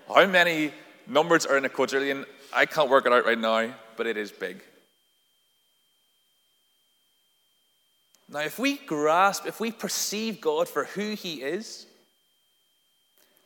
how 0.07 0.25
many 0.25 0.71
numbers 1.07 1.45
are 1.45 1.57
in 1.57 1.65
a 1.65 1.69
quadrillion. 1.69 2.25
I 2.53 2.65
can't 2.65 2.89
work 2.89 3.05
it 3.05 3.13
out 3.13 3.25
right 3.25 3.39
now, 3.39 3.73
but 3.95 4.07
it 4.07 4.17
is 4.17 4.31
big. 4.31 4.61
Now, 8.29 8.39
if 8.39 8.57
we 8.57 8.77
grasp, 8.77 9.45
if 9.45 9.59
we 9.59 9.71
perceive 9.71 10.41
God 10.41 10.67
for 10.67 10.85
who 10.85 11.11
He 11.11 11.41
is, 11.41 11.85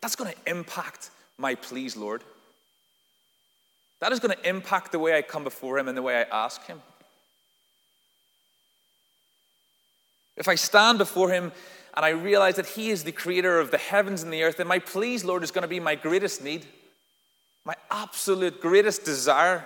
that's 0.01 0.15
going 0.15 0.31
to 0.31 0.50
impact 0.50 1.12
my 1.38 1.55
please, 1.55 1.97
Lord. 1.97 2.24
That 4.00 4.12
is 4.12 4.19
going 4.19 4.36
to 4.36 4.50
impact 4.50 4.91
the 4.91 5.00
way 5.00 5.17
I 5.17 5.21
come 5.21 5.43
before 5.43 5.77
Him 5.77 5.88
and 5.88 5.97
the 5.97 6.01
way 6.01 6.17
I 6.17 6.45
ask 6.45 6.65
Him. 6.65 6.81
If 10.38 10.48
I 10.48 10.56
stand 10.56 11.00
before 11.00 11.29
Him 11.29 11.51
and 11.96 12.06
I 12.06 12.10
realize 12.10 12.56
that 12.56 12.67
He 12.67 12.89
is 12.89 13.03
the 13.03 13.12
creator 13.12 13.60
of 13.60 13.72
the 13.72 13.77
heavens 13.77 14.24
and 14.24 14.32
the 14.32 14.44
earth, 14.44 14.58
then 14.58 14.67
my 14.67 14.79
please, 14.79 15.25
Lord, 15.25 15.44
is 15.44 15.51
going 15.51 15.63
to 15.63 15.67
be 15.67 15.79
my 15.79 15.96
greatest 15.96 16.44
need, 16.44 16.65
my 17.65 17.75
absolute 17.91 18.62
greatest 18.62 19.03
desire. 19.03 19.65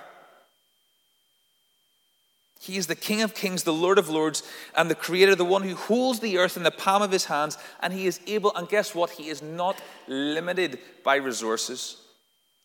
He 2.62 2.78
is 2.78 2.86
the 2.86 2.96
King 2.96 3.24
of 3.24 3.34
kings, 3.34 3.64
the 3.64 3.74
Lord 3.74 3.98
of 3.98 4.08
lords, 4.08 4.44
and 4.76 4.90
the 4.90 4.96
Creator, 4.96 5.36
the 5.36 5.44
one 5.44 5.64
who 5.64 5.76
holds 5.76 6.20
the 6.20 6.38
earth 6.38 6.58
in 6.58 6.64
the 6.64 6.72
palm 6.72 7.02
of 7.02 7.12
his 7.12 7.26
hands. 7.26 7.58
And 7.80 7.92
he 7.92 8.06
is 8.06 8.20
able, 8.28 8.56
and 8.56 8.70
guess 8.70 8.94
what? 8.94 9.10
He 9.10 9.30
is 9.30 9.42
not 9.42 9.82
limited 10.08 10.78
by 11.04 11.16
resources. 11.16 11.98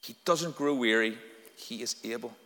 He 0.03 0.15
doesn't 0.27 0.55
grow 0.55 0.75
weary, 0.75 1.17
he 1.57 1.83
is 1.83 1.97
able. 2.05 2.37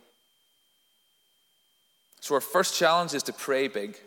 So, 2.21 2.35
our 2.35 2.41
first 2.41 2.77
challenge 2.77 3.13
is 3.13 3.23
to 3.23 3.33
pray 3.33 3.67
big. 3.67 3.97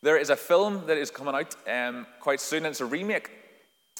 There 0.00 0.16
is 0.16 0.30
a 0.30 0.36
film 0.36 0.86
that 0.86 0.96
is 0.96 1.10
coming 1.10 1.34
out 1.34 1.56
um, 1.68 2.06
quite 2.20 2.40
soon, 2.40 2.58
and 2.58 2.66
it's 2.68 2.80
a 2.80 2.86
remake. 2.86 3.30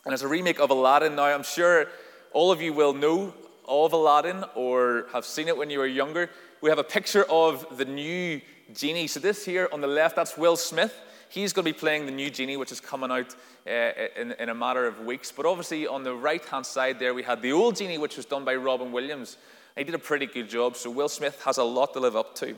And 0.05 0.15
it's 0.15 0.23
a 0.23 0.29
remake 0.29 0.61
of 0.61 0.71
Aladdin. 0.71 1.17
Now, 1.17 1.25
I'm 1.25 1.43
sure 1.43 1.87
all 2.33 2.53
of 2.53 2.63
you 2.63 2.73
will 2.73 2.95
know 2.95 3.35
of 3.67 3.93
Aladdin 3.93 4.45
or 4.55 5.07
have 5.13 5.25
seen 5.25 5.49
it 5.49 5.57
when 5.57 5.71
you 5.71 5.81
were 5.81 5.89
younger. 5.89 6.31
We 6.61 6.71
have 6.71 6.79
a 6.79 6.85
picture 6.85 7.25
of 7.29 7.77
the 7.77 7.85
new 7.85 8.41
genie. 8.73 9.09
So, 9.09 9.19
this 9.19 9.45
here 9.45 9.69
on 9.73 9.81
the 9.81 9.89
left, 9.89 10.15
that's 10.15 10.39
Will 10.39 10.57
Smith. 10.57 10.95
He's 11.31 11.53
going 11.53 11.65
to 11.67 11.73
be 11.73 11.79
playing 11.79 12.07
the 12.07 12.13
new 12.13 12.31
genie, 12.31 12.57
which 12.57 12.71
is 12.71 12.81
coming 12.81 13.11
out 13.11 13.35
uh, 13.67 13.91
in, 14.17 14.33
in 14.39 14.51
a 14.51 14.55
matter 14.55 14.87
of 14.87 15.01
weeks. 15.01 15.33
But 15.33 15.47
obviously, 15.47 15.89
on 15.89 16.05
the 16.05 16.15
right 16.15 16.45
hand 16.45 16.65
side 16.65 17.01
there, 17.01 17.13
we 17.13 17.25
had 17.25 17.43
the 17.43 17.51
old 17.51 17.75
genie, 17.75 17.99
which 17.99 18.17
was 18.17 18.25
done 18.25 18.45
by 18.45 18.55
Robin 18.55 18.93
Williams. 18.93 19.37
He 19.77 19.83
did 19.83 19.97
a 19.97 19.99
pretty 19.99 20.27
good 20.27 20.49
job, 20.49 20.77
so 20.77 20.91
Will 20.91 21.09
Smith 21.09 21.43
has 21.45 21.59
a 21.59 21.65
lot 21.65 21.93
to 21.95 22.01
live 22.01 22.15
up 22.15 22.37
to. 22.37 22.55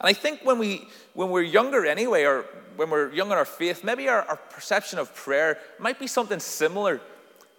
And 0.00 0.08
I 0.08 0.12
think 0.12 0.40
when, 0.44 0.58
we, 0.58 0.88
when 1.14 1.30
we're 1.30 1.42
younger 1.42 1.86
anyway, 1.86 2.24
or 2.24 2.44
when 2.76 2.90
we're 2.90 3.12
young 3.12 3.28
in 3.28 3.38
our 3.38 3.44
faith, 3.44 3.84
maybe 3.84 4.08
our, 4.08 4.22
our 4.22 4.36
perception 4.36 4.98
of 4.98 5.14
prayer 5.14 5.58
might 5.78 5.98
be 5.98 6.06
something 6.06 6.40
similar 6.40 7.00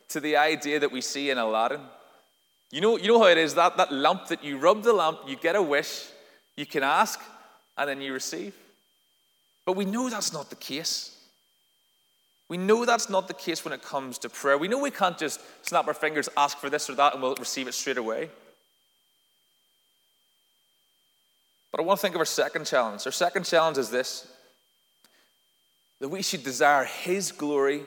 to 0.10 0.20
the 0.20 0.38
idea 0.38 0.80
that 0.80 0.92
we 0.92 1.02
see 1.02 1.30
in 1.30 1.38
Aladdin. 1.38 1.82
You 2.72 2.82
know, 2.82 2.98
you 2.98 3.08
know 3.08 3.20
how 3.20 3.28
it 3.28 3.38
is 3.38 3.56
that, 3.56 3.78
that 3.78 3.92
lamp 3.92 4.28
that 4.28 4.44
you 4.44 4.58
rub 4.58 4.84
the 4.84 4.94
lamp, 4.94 5.20
you 5.28 5.36
get 5.36 5.56
a 5.56 5.62
wish, 5.62 6.08
you 6.56 6.66
can 6.66 6.84
ask, 6.84 7.20
and 7.78 7.90
then 7.90 8.02
you 8.02 8.14
receive. 8.14 8.56
But 9.66 9.76
we 9.76 9.86
know 9.86 10.10
that's 10.10 10.34
not 10.34 10.50
the 10.50 10.56
case. 10.56 11.18
We 12.48 12.58
know 12.58 12.86
that's 12.86 13.10
not 13.10 13.28
the 13.28 13.34
case 13.34 13.66
when 13.66 13.74
it 13.74 13.82
comes 13.82 14.20
to 14.20 14.30
prayer. 14.30 14.58
We 14.58 14.68
know 14.68 14.80
we 14.80 14.92
can't 14.92 15.18
just 15.18 15.42
snap 15.66 15.88
our 15.88 15.94
fingers, 15.94 16.30
ask 16.38 16.58
for 16.58 16.70
this 16.70 16.90
or 16.90 16.96
that, 16.96 17.14
and 17.14 17.24
we'll 17.24 17.36
receive 17.36 17.68
it 17.68 17.74
straight 17.74 17.98
away. 17.98 18.30
But 21.76 21.84
I 21.84 21.88
want 21.88 22.00
to 22.00 22.02
think 22.04 22.16
of 22.16 22.20
our 22.20 22.26
second 22.26 22.66
challenge. 22.66 23.06
Our 23.06 23.12
second 23.12 23.44
challenge 23.44 23.78
is 23.78 23.90
this 23.90 24.26
that 26.00 26.08
we 26.08 26.22
should 26.22 26.42
desire 26.42 26.86
His 26.86 27.34
glory 27.34 27.84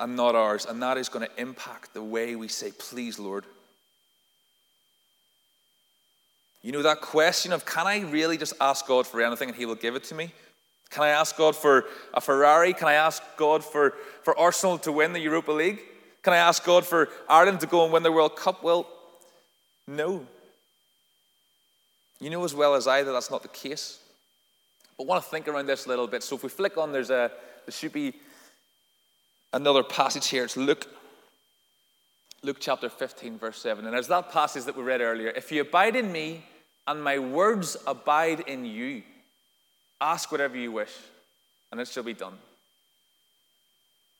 and 0.00 0.16
not 0.16 0.34
ours, 0.34 0.66
and 0.66 0.82
that 0.82 0.98
is 0.98 1.08
going 1.08 1.24
to 1.24 1.40
impact 1.40 1.94
the 1.94 2.02
way 2.02 2.34
we 2.34 2.48
say, 2.48 2.72
Please, 2.76 3.20
Lord. 3.20 3.44
You 6.62 6.72
know, 6.72 6.82
that 6.82 7.02
question 7.02 7.52
of 7.52 7.64
can 7.64 7.86
I 7.86 8.00
really 8.00 8.36
just 8.36 8.54
ask 8.60 8.84
God 8.88 9.06
for 9.06 9.22
anything 9.22 9.50
and 9.50 9.56
He 9.56 9.64
will 9.64 9.76
give 9.76 9.94
it 9.94 10.02
to 10.04 10.16
me? 10.16 10.32
Can 10.90 11.04
I 11.04 11.10
ask 11.10 11.36
God 11.36 11.54
for 11.54 11.84
a 12.12 12.20
Ferrari? 12.20 12.72
Can 12.72 12.88
I 12.88 12.94
ask 12.94 13.22
God 13.36 13.62
for, 13.64 13.94
for 14.24 14.36
Arsenal 14.36 14.76
to 14.78 14.90
win 14.90 15.12
the 15.12 15.20
Europa 15.20 15.52
League? 15.52 15.78
Can 16.24 16.32
I 16.32 16.38
ask 16.38 16.64
God 16.64 16.84
for 16.84 17.08
Ireland 17.28 17.60
to 17.60 17.68
go 17.68 17.84
and 17.84 17.92
win 17.92 18.02
the 18.02 18.10
World 18.10 18.34
Cup? 18.34 18.64
Well, 18.64 18.88
no. 19.86 20.26
You 22.20 22.30
know 22.30 22.44
as 22.44 22.54
well 22.54 22.74
as 22.74 22.86
I 22.86 23.02
that 23.02 23.10
that's 23.10 23.30
not 23.30 23.42
the 23.42 23.48
case. 23.48 23.98
But 24.96 25.04
I 25.04 25.06
want 25.06 25.24
to 25.24 25.30
think 25.30 25.48
around 25.48 25.66
this 25.66 25.86
a 25.86 25.88
little 25.88 26.06
bit. 26.06 26.22
So 26.22 26.36
if 26.36 26.42
we 26.42 26.50
flick 26.50 26.76
on, 26.76 26.92
there's 26.92 27.10
a 27.10 27.30
there 27.66 27.72
should 27.72 27.92
be 27.92 28.14
another 29.52 29.82
passage 29.82 30.28
here. 30.28 30.44
It's 30.44 30.56
Luke, 30.56 30.86
Luke 32.42 32.58
chapter 32.60 32.88
15, 32.88 33.38
verse 33.38 33.58
7. 33.58 33.84
And 33.84 33.94
there's 33.94 34.08
that 34.08 34.30
passage 34.30 34.64
that 34.64 34.76
we 34.76 34.82
read 34.82 35.00
earlier. 35.00 35.28
If 35.28 35.50
you 35.50 35.62
abide 35.62 35.96
in 35.96 36.12
me 36.12 36.44
and 36.86 37.02
my 37.02 37.18
words 37.18 37.76
abide 37.86 38.40
in 38.40 38.64
you, 38.64 39.02
ask 40.00 40.32
whatever 40.32 40.56
you 40.56 40.72
wish, 40.72 40.92
and 41.70 41.80
it 41.80 41.88
shall 41.88 42.02
be 42.02 42.14
done. 42.14 42.34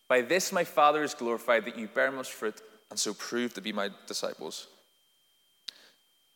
By 0.08 0.22
this 0.22 0.52
my 0.52 0.64
Father 0.64 1.02
is 1.02 1.14
glorified 1.14 1.64
that 1.66 1.78
you 1.78 1.86
bear 1.86 2.10
much 2.10 2.30
fruit, 2.30 2.60
and 2.90 2.98
so 2.98 3.14
prove 3.14 3.54
to 3.54 3.60
be 3.60 3.72
my 3.72 3.90
disciples. 4.06 4.66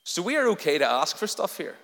So 0.05 0.21
we 0.23 0.37
are 0.37 0.49
okay 0.49 0.79
to 0.79 0.87
ask 0.87 1.17
for 1.17 1.27
stuff 1.27 1.57
here. 1.57 1.75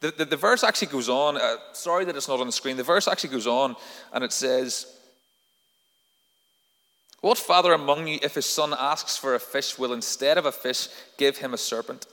The, 0.00 0.10
the, 0.10 0.24
the 0.26 0.36
verse 0.36 0.62
actually 0.62 0.88
goes 0.88 1.08
on. 1.08 1.38
Uh, 1.38 1.56
sorry 1.72 2.04
that 2.04 2.14
it's 2.14 2.28
not 2.28 2.38
on 2.38 2.46
the 2.46 2.52
screen. 2.52 2.76
The 2.76 2.82
verse 2.82 3.08
actually 3.08 3.30
goes 3.30 3.46
on 3.46 3.76
and 4.12 4.22
it 4.22 4.32
says, 4.32 4.86
What 7.22 7.38
father 7.38 7.72
among 7.72 8.06
you, 8.06 8.18
if 8.22 8.34
his 8.34 8.46
son 8.46 8.74
asks 8.78 9.16
for 9.16 9.34
a 9.34 9.40
fish, 9.40 9.78
will 9.78 9.94
instead 9.94 10.36
of 10.36 10.44
a 10.44 10.52
fish 10.52 10.88
give 11.16 11.38
him 11.38 11.54
a 11.54 11.58
serpent? 11.58 12.06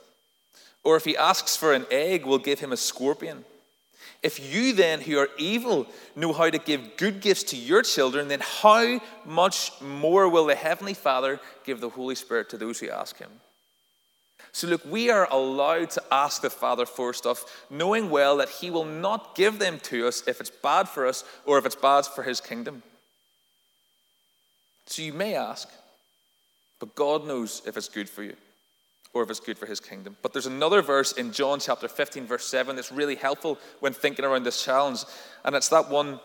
Or 0.85 0.95
if 0.95 1.03
he 1.03 1.17
asks 1.17 1.57
for 1.57 1.73
an 1.73 1.85
egg, 1.91 2.25
will 2.25 2.39
give 2.39 2.61
him 2.61 2.71
a 2.71 2.77
scorpion? 2.77 3.43
If 4.21 4.53
you 4.53 4.71
then, 4.71 5.01
who 5.01 5.17
are 5.17 5.29
evil, 5.37 5.87
know 6.15 6.31
how 6.31 6.49
to 6.49 6.57
give 6.57 6.95
good 6.95 7.19
gifts 7.19 7.43
to 7.43 7.57
your 7.57 7.81
children, 7.81 8.29
then 8.29 8.41
how 8.41 9.01
much 9.25 9.71
more 9.81 10.29
will 10.29 10.45
the 10.45 10.55
Heavenly 10.55 10.93
Father 10.93 11.41
give 11.65 11.81
the 11.81 11.89
Holy 11.89 12.15
Spirit 12.15 12.49
to 12.49 12.57
those 12.57 12.79
who 12.79 12.89
ask 12.89 13.17
him? 13.17 13.29
So, 14.55 14.67
look, 14.67 14.85
we 14.85 15.09
are 15.09 15.27
allowed 15.31 15.89
to 15.91 16.03
ask 16.11 16.43
the 16.43 16.49
Father 16.49 16.85
for 16.85 17.11
stuff, 17.11 17.65
knowing 17.71 18.11
well 18.11 18.37
that 18.37 18.49
He 18.49 18.69
will 18.69 18.85
not 18.85 19.33
give 19.33 19.57
them 19.57 19.79
to 19.85 20.07
us 20.07 20.23
if 20.27 20.39
it's 20.39 20.51
bad 20.51 20.87
for 20.87 21.07
us 21.07 21.23
or 21.47 21.57
if 21.57 21.65
it's 21.65 21.75
bad 21.75 22.05
for 22.05 22.21
His 22.21 22.39
kingdom. 22.39 22.83
So, 24.85 25.01
you 25.01 25.11
may 25.11 25.35
ask, 25.35 25.67
but 26.79 26.93
God 26.93 27.25
knows 27.25 27.63
if 27.65 27.75
it's 27.77 27.89
good 27.89 28.07
for 28.07 28.21
you 28.21 28.35
or 29.11 29.23
if 29.23 29.31
it's 29.31 29.39
good 29.39 29.57
for 29.57 29.65
His 29.65 29.79
kingdom. 29.79 30.17
But 30.21 30.33
there's 30.33 30.45
another 30.45 30.83
verse 30.83 31.13
in 31.13 31.31
John 31.31 31.59
chapter 31.59 31.87
15, 31.87 32.27
verse 32.27 32.45
7, 32.45 32.75
that's 32.75 32.91
really 32.91 33.15
helpful 33.15 33.57
when 33.79 33.93
thinking 33.93 34.23
around 34.23 34.43
this 34.43 34.63
challenge. 34.63 34.99
And 35.43 35.55
it's 35.55 35.69
that 35.69 35.89
one, 35.89 36.19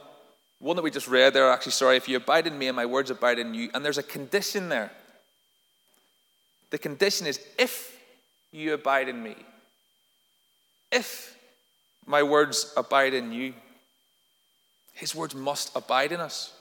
one 0.58 0.76
that 0.76 0.82
we 0.82 0.90
just 0.90 1.08
read 1.08 1.32
there, 1.32 1.50
actually, 1.50 1.72
sorry, 1.72 1.96
if 1.96 2.10
you 2.10 2.18
abide 2.18 2.46
in 2.46 2.58
me 2.58 2.66
and 2.66 2.76
my 2.76 2.84
words 2.84 3.10
abide 3.10 3.38
in 3.38 3.54
you. 3.54 3.70
And 3.72 3.82
there's 3.82 3.96
a 3.96 4.02
condition 4.02 4.68
there. 4.68 4.90
The 6.68 6.78
condition 6.78 7.26
is 7.26 7.40
if 7.58 7.97
you 8.52 8.74
abide 8.74 9.08
in 9.08 9.22
me. 9.22 9.36
If 10.90 11.36
my 12.06 12.22
words 12.22 12.72
abide 12.76 13.14
in 13.14 13.32
you, 13.32 13.54
his 14.92 15.14
words 15.14 15.34
must 15.34 15.74
abide 15.76 16.12
in 16.12 16.20
us. 16.20 16.52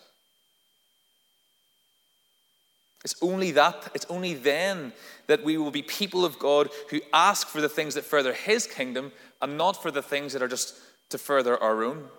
It's 3.03 3.15
only 3.21 3.51
that, 3.51 3.89
it's 3.93 4.05
only 4.09 4.33
then 4.33 4.91
that 5.27 5.43
we 5.43 5.57
will 5.57 5.71
be 5.71 5.81
people 5.81 6.25
of 6.25 6.39
God 6.39 6.69
who 6.89 6.99
ask 7.13 7.47
for 7.47 7.61
the 7.61 7.69
things 7.69 7.93
that 7.95 8.03
further 8.03 8.33
His 8.33 8.67
kingdom 8.67 9.11
and 9.41 9.57
not 9.57 9.81
for 9.81 9.91
the 9.91 10.01
things 10.01 10.33
that 10.33 10.41
are 10.41 10.47
just 10.47 10.75
to 11.09 11.17
further 11.17 11.61
our 11.61 11.83
own. 11.83 12.09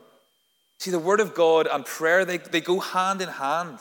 See, 0.79 0.91
the 0.91 0.99
Word 0.99 1.21
of 1.21 1.35
God 1.35 1.67
and 1.67 1.85
prayer, 1.85 2.25
they, 2.25 2.39
they 2.39 2.61
go 2.61 2.79
hand 2.79 3.21
in 3.21 3.29
hand. 3.29 3.79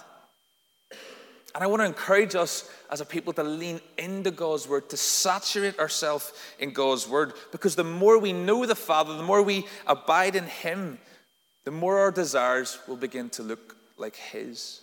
And 1.57 1.63
I 1.63 1.67
want 1.67 1.81
to 1.81 1.87
encourage 1.87 2.35
us 2.35 2.69
as 2.91 3.01
a 3.01 3.05
people 3.05 3.33
to 3.33 3.41
lean 3.41 3.81
into 3.97 4.29
God's 4.29 4.67
word, 4.67 4.89
to 4.89 4.97
saturate 4.97 5.79
ourselves 5.79 6.31
in 6.59 6.71
God's 6.71 7.09
word. 7.09 7.33
Because 7.51 7.75
the 7.75 7.83
more 7.83 8.19
we 8.19 8.31
know 8.31 8.63
the 8.67 8.75
Father, 8.75 9.17
the 9.17 9.23
more 9.23 9.41
we 9.41 9.65
abide 9.87 10.35
in 10.35 10.43
Him, 10.43 10.99
the 11.63 11.71
more 11.71 11.97
our 11.97 12.11
desires 12.11 12.77
will 12.87 12.95
begin 12.95 13.31
to 13.31 13.41
look 13.41 13.75
like 13.97 14.15
His, 14.15 14.81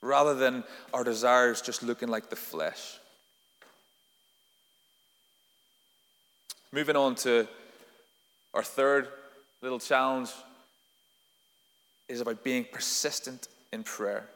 rather 0.00 0.34
than 0.34 0.64
our 0.92 1.04
desires 1.04 1.62
just 1.62 1.84
looking 1.84 2.08
like 2.08 2.30
the 2.30 2.34
flesh. 2.34 2.98
Moving 6.72 6.96
on 6.96 7.14
to 7.14 7.46
our 8.54 8.64
third 8.64 9.06
little 9.60 9.78
challenge 9.78 10.30
is 12.08 12.20
about 12.20 12.42
being 12.42 12.66
persistent 12.72 13.46
in 13.72 13.84
prayer. 13.84 14.28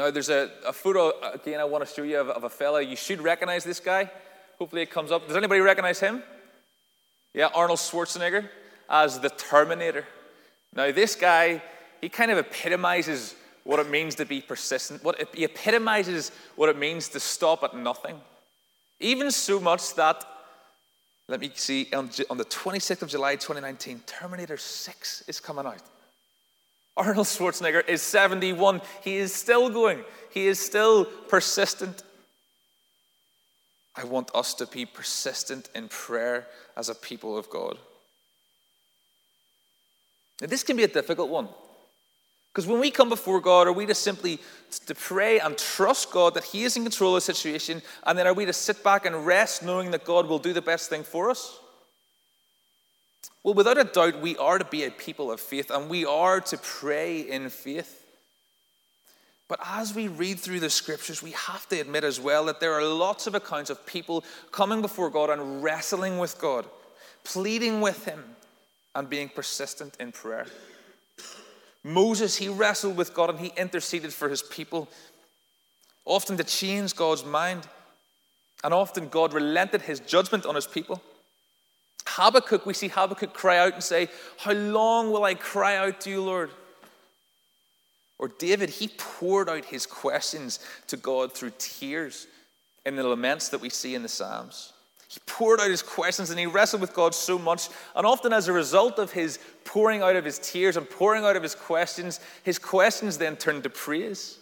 Now, 0.00 0.10
there's 0.10 0.30
a, 0.30 0.50
a 0.66 0.72
photo, 0.72 1.12
again, 1.20 1.60
I 1.60 1.64
want 1.64 1.86
to 1.86 1.94
show 1.94 2.02
you 2.02 2.18
of, 2.18 2.30
of, 2.30 2.44
a 2.44 2.48
fella. 2.48 2.80
You 2.80 2.96
should 2.96 3.20
recognize 3.20 3.64
this 3.64 3.80
guy. 3.80 4.10
Hopefully, 4.58 4.80
it 4.80 4.90
comes 4.90 5.12
up. 5.12 5.28
Does 5.28 5.36
anybody 5.36 5.60
recognize 5.60 6.00
him? 6.00 6.22
Yeah, 7.34 7.50
Arnold 7.54 7.80
Schwarzenegger 7.80 8.48
as 8.88 9.20
the 9.20 9.28
Terminator. 9.28 10.06
Now, 10.74 10.90
this 10.90 11.14
guy, 11.14 11.60
he 12.00 12.08
kind 12.08 12.30
of 12.30 12.38
epitomizes 12.38 13.34
what 13.64 13.78
it 13.78 13.90
means 13.90 14.14
to 14.14 14.24
be 14.24 14.40
persistent. 14.40 15.04
What, 15.04 15.22
he 15.34 15.44
epitomizes 15.44 16.32
what 16.56 16.70
it 16.70 16.78
means 16.78 17.10
to 17.10 17.20
stop 17.20 17.62
at 17.62 17.76
nothing. 17.76 18.18
Even 19.00 19.30
so 19.30 19.60
much 19.60 19.94
that, 19.96 20.24
let 21.28 21.40
me 21.40 21.50
see, 21.54 21.88
on, 21.92 22.08
on 22.30 22.38
the 22.38 22.46
26th 22.46 23.02
of 23.02 23.10
July 23.10 23.34
2019, 23.34 24.00
Terminator 24.06 24.56
6 24.56 25.24
is 25.28 25.40
coming 25.40 25.66
out. 25.66 25.82
Arnold 26.96 27.26
Schwarzenegger 27.26 27.88
is 27.88 28.02
71. 28.02 28.80
He 29.02 29.16
is 29.16 29.32
still 29.32 29.70
going, 29.70 30.04
he 30.30 30.46
is 30.46 30.58
still 30.58 31.04
persistent. 31.04 32.02
I 33.96 34.04
want 34.04 34.30
us 34.34 34.54
to 34.54 34.66
be 34.66 34.86
persistent 34.86 35.68
in 35.74 35.88
prayer 35.88 36.46
as 36.76 36.88
a 36.88 36.94
people 36.94 37.36
of 37.36 37.50
God. 37.50 37.76
Now, 40.40 40.46
this 40.46 40.62
can 40.62 40.76
be 40.76 40.84
a 40.84 40.88
difficult 40.88 41.28
one 41.28 41.48
Because 42.52 42.66
when 42.66 42.80
we 42.80 42.90
come 42.90 43.08
before 43.08 43.40
God, 43.40 43.66
are 43.66 43.72
we 43.72 43.86
to 43.86 43.94
simply 43.94 44.40
to 44.86 44.94
pray 44.94 45.38
and 45.38 45.56
trust 45.56 46.10
God 46.10 46.34
that 46.34 46.44
He 46.44 46.64
is 46.64 46.76
in 46.76 46.82
control 46.82 47.16
of 47.16 47.16
the 47.16 47.32
situation, 47.32 47.82
and 48.04 48.18
then 48.18 48.26
are 48.26 48.34
we 48.34 48.46
to 48.46 48.52
sit 48.52 48.82
back 48.82 49.06
and 49.06 49.26
rest 49.26 49.62
knowing 49.62 49.90
that 49.90 50.04
God 50.04 50.26
will 50.26 50.38
do 50.38 50.52
the 50.52 50.62
best 50.62 50.88
thing 50.88 51.02
for 51.02 51.30
us? 51.30 51.58
Well, 53.42 53.54
without 53.54 53.78
a 53.78 53.84
doubt, 53.84 54.20
we 54.20 54.36
are 54.36 54.58
to 54.58 54.64
be 54.64 54.84
a 54.84 54.90
people 54.90 55.32
of 55.32 55.40
faith 55.40 55.70
and 55.70 55.88
we 55.88 56.04
are 56.04 56.40
to 56.42 56.58
pray 56.58 57.20
in 57.20 57.48
faith. 57.48 57.96
But 59.48 59.60
as 59.64 59.94
we 59.94 60.06
read 60.08 60.38
through 60.38 60.60
the 60.60 60.70
scriptures, 60.70 61.22
we 61.22 61.32
have 61.32 61.68
to 61.70 61.80
admit 61.80 62.04
as 62.04 62.20
well 62.20 62.44
that 62.44 62.60
there 62.60 62.74
are 62.74 62.84
lots 62.84 63.26
of 63.26 63.34
accounts 63.34 63.70
of 63.70 63.84
people 63.84 64.24
coming 64.52 64.80
before 64.80 65.10
God 65.10 65.30
and 65.30 65.62
wrestling 65.62 66.18
with 66.18 66.38
God, 66.38 66.66
pleading 67.24 67.80
with 67.80 68.04
Him, 68.04 68.22
and 68.94 69.08
being 69.08 69.28
persistent 69.28 69.96
in 69.98 70.12
prayer. 70.12 70.46
Moses, 71.82 72.36
he 72.36 72.48
wrestled 72.48 72.96
with 72.96 73.14
God 73.14 73.30
and 73.30 73.40
he 73.40 73.52
interceded 73.56 74.12
for 74.12 74.28
his 74.28 74.42
people, 74.42 74.88
often 76.04 76.36
to 76.36 76.44
change 76.44 76.94
God's 76.94 77.24
mind. 77.24 77.66
And 78.62 78.74
often 78.74 79.08
God 79.08 79.32
relented 79.32 79.82
his 79.82 80.00
judgment 80.00 80.44
on 80.44 80.54
his 80.54 80.66
people. 80.66 81.00
Habakkuk, 82.16 82.66
we 82.66 82.74
see 82.74 82.88
Habakkuk 82.88 83.32
cry 83.32 83.58
out 83.58 83.74
and 83.74 83.82
say, 83.82 84.08
How 84.38 84.52
long 84.52 85.10
will 85.10 85.24
I 85.24 85.34
cry 85.34 85.76
out 85.76 86.00
to 86.02 86.10
you, 86.10 86.22
Lord? 86.22 86.50
Or 88.18 88.28
David, 88.28 88.68
he 88.68 88.88
poured 88.88 89.48
out 89.48 89.64
his 89.64 89.86
questions 89.86 90.58
to 90.88 90.96
God 90.96 91.32
through 91.32 91.52
tears 91.58 92.26
in 92.84 92.96
the 92.96 93.06
laments 93.06 93.48
that 93.48 93.60
we 93.60 93.70
see 93.70 93.94
in 93.94 94.02
the 94.02 94.08
Psalms. 94.08 94.72
He 95.08 95.20
poured 95.26 95.60
out 95.60 95.70
his 95.70 95.82
questions 95.82 96.30
and 96.30 96.38
he 96.38 96.46
wrestled 96.46 96.82
with 96.82 96.94
God 96.94 97.14
so 97.14 97.38
much. 97.38 97.68
And 97.96 98.06
often, 98.06 98.32
as 98.32 98.46
a 98.46 98.52
result 98.52 98.98
of 98.98 99.10
his 99.10 99.38
pouring 99.64 100.02
out 100.02 100.16
of 100.16 100.24
his 100.24 100.38
tears 100.38 100.76
and 100.76 100.88
pouring 100.88 101.24
out 101.24 101.34
of 101.34 101.42
his 101.42 101.54
questions, 101.54 102.20
his 102.44 102.58
questions 102.58 103.18
then 103.18 103.36
turned 103.36 103.64
to 103.64 103.70
praise. 103.70 104.38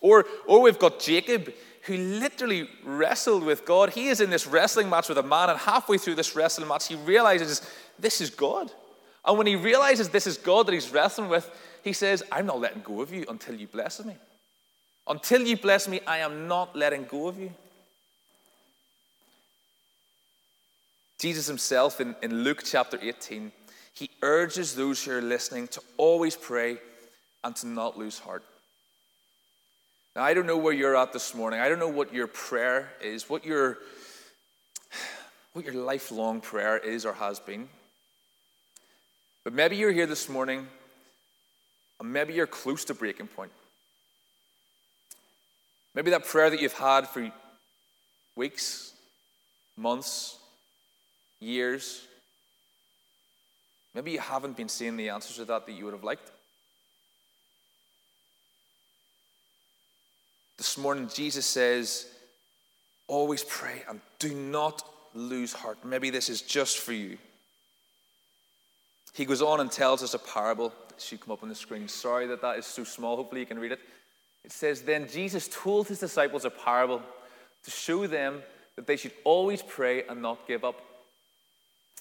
Or, 0.00 0.26
or 0.46 0.60
we've 0.60 0.78
got 0.78 1.00
Jacob, 1.00 1.52
who 1.82 1.96
literally 1.96 2.68
wrestled 2.84 3.44
with 3.44 3.64
God. 3.64 3.90
He 3.90 4.08
is 4.08 4.20
in 4.20 4.30
this 4.30 4.46
wrestling 4.46 4.90
match 4.90 5.08
with 5.08 5.18
a 5.18 5.22
man, 5.22 5.50
and 5.50 5.58
halfway 5.58 5.98
through 5.98 6.16
this 6.16 6.36
wrestling 6.36 6.68
match, 6.68 6.88
he 6.88 6.96
realizes 6.96 7.62
this 7.98 8.20
is 8.20 8.30
God. 8.30 8.70
And 9.24 9.38
when 9.38 9.46
he 9.46 9.56
realizes 9.56 10.08
this 10.08 10.26
is 10.26 10.36
God 10.36 10.66
that 10.66 10.72
he's 10.72 10.90
wrestling 10.90 11.28
with, 11.28 11.50
he 11.82 11.92
says, 11.92 12.22
I'm 12.30 12.46
not 12.46 12.60
letting 12.60 12.82
go 12.82 13.00
of 13.00 13.12
you 13.12 13.24
until 13.28 13.54
you 13.54 13.66
bless 13.66 14.04
me. 14.04 14.16
Until 15.06 15.42
you 15.42 15.56
bless 15.56 15.88
me, 15.88 16.00
I 16.06 16.18
am 16.18 16.46
not 16.46 16.76
letting 16.76 17.04
go 17.04 17.28
of 17.28 17.38
you. 17.38 17.52
Jesus 21.18 21.46
himself 21.46 22.00
in, 22.00 22.14
in 22.22 22.44
Luke 22.44 22.62
chapter 22.64 22.98
18, 23.00 23.52
he 23.92 24.10
urges 24.22 24.74
those 24.74 25.04
who 25.04 25.12
are 25.12 25.20
listening 25.20 25.68
to 25.68 25.82
always 25.98 26.34
pray 26.34 26.78
and 27.44 27.54
to 27.56 27.66
not 27.66 27.98
lose 27.98 28.18
heart. 28.18 28.42
Now, 30.20 30.26
I 30.26 30.34
don't 30.34 30.44
know 30.44 30.58
where 30.58 30.74
you're 30.74 30.96
at 30.96 31.14
this 31.14 31.34
morning. 31.34 31.60
I 31.60 31.70
don't 31.70 31.78
know 31.78 31.88
what 31.88 32.12
your 32.12 32.26
prayer 32.26 32.92
is, 33.00 33.30
what 33.30 33.42
your, 33.42 33.78
what 35.54 35.64
your 35.64 35.72
lifelong 35.72 36.42
prayer 36.42 36.76
is 36.76 37.06
or 37.06 37.14
has 37.14 37.40
been. 37.40 37.70
But 39.44 39.54
maybe 39.54 39.76
you're 39.76 39.92
here 39.92 40.04
this 40.04 40.28
morning, 40.28 40.66
and 41.98 42.12
maybe 42.12 42.34
you're 42.34 42.46
close 42.46 42.84
to 42.84 42.92
breaking 42.92 43.28
point. 43.28 43.50
Maybe 45.94 46.10
that 46.10 46.26
prayer 46.26 46.50
that 46.50 46.60
you've 46.60 46.74
had 46.74 47.08
for 47.08 47.32
weeks, 48.36 48.92
months, 49.74 50.36
years. 51.40 52.06
Maybe 53.94 54.10
you 54.10 54.18
haven't 54.18 54.54
been 54.54 54.68
seeing 54.68 54.98
the 54.98 55.08
answers 55.08 55.36
to 55.36 55.46
that 55.46 55.64
that 55.64 55.72
you 55.72 55.86
would 55.86 55.94
have 55.94 56.04
liked. 56.04 56.30
This 60.60 60.76
morning, 60.76 61.08
Jesus 61.08 61.46
says, 61.46 62.06
always 63.08 63.42
pray 63.44 63.82
and 63.88 63.98
do 64.18 64.34
not 64.34 64.86
lose 65.14 65.54
heart. 65.54 65.78
Maybe 65.86 66.10
this 66.10 66.28
is 66.28 66.42
just 66.42 66.76
for 66.76 66.92
you. 66.92 67.16
He 69.14 69.24
goes 69.24 69.40
on 69.40 69.60
and 69.60 69.72
tells 69.72 70.02
us 70.02 70.12
a 70.12 70.18
parable. 70.18 70.74
It 70.90 71.00
should 71.00 71.22
come 71.22 71.32
up 71.32 71.42
on 71.42 71.48
the 71.48 71.54
screen. 71.54 71.88
Sorry 71.88 72.26
that 72.26 72.42
that 72.42 72.58
is 72.58 72.66
so 72.66 72.84
small. 72.84 73.16
Hopefully, 73.16 73.40
you 73.40 73.46
can 73.46 73.58
read 73.58 73.72
it. 73.72 73.80
It 74.44 74.52
says, 74.52 74.82
Then 74.82 75.08
Jesus 75.08 75.48
told 75.50 75.88
his 75.88 75.98
disciples 75.98 76.44
a 76.44 76.50
parable 76.50 77.00
to 77.64 77.70
show 77.70 78.06
them 78.06 78.42
that 78.76 78.86
they 78.86 78.98
should 78.98 79.12
always 79.24 79.62
pray 79.62 80.02
and 80.08 80.20
not 80.20 80.46
give 80.46 80.62
up. 80.62 80.78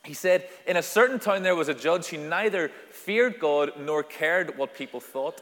He 0.04 0.14
said, 0.14 0.50
In 0.68 0.76
a 0.76 0.84
certain 0.84 1.20
town 1.20 1.44
there 1.44 1.56
was 1.56 1.70
a 1.70 1.74
judge 1.74 2.08
who 2.08 2.18
neither 2.18 2.72
feared 2.92 3.40
God 3.40 3.72
nor 3.80 4.04
cared 4.04 4.58
what 4.58 4.76
people 4.76 5.00
thought. 5.00 5.42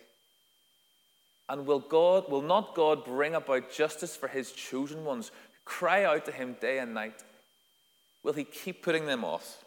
And 1.51 1.67
will 1.67 1.79
God 1.79 2.31
will 2.31 2.41
not 2.41 2.75
God 2.75 3.03
bring 3.03 3.35
about 3.35 3.73
justice 3.73 4.15
for 4.15 4.29
his 4.29 4.53
chosen 4.53 5.03
ones 5.03 5.27
who 5.27 5.59
cry 5.65 6.05
out 6.05 6.23
to 6.25 6.31
him 6.31 6.55
day 6.61 6.79
and 6.79 6.93
night? 6.93 7.25
Will 8.23 8.31
he 8.31 8.45
keep 8.45 8.81
putting 8.81 9.05
them 9.05 9.25
off? 9.25 9.61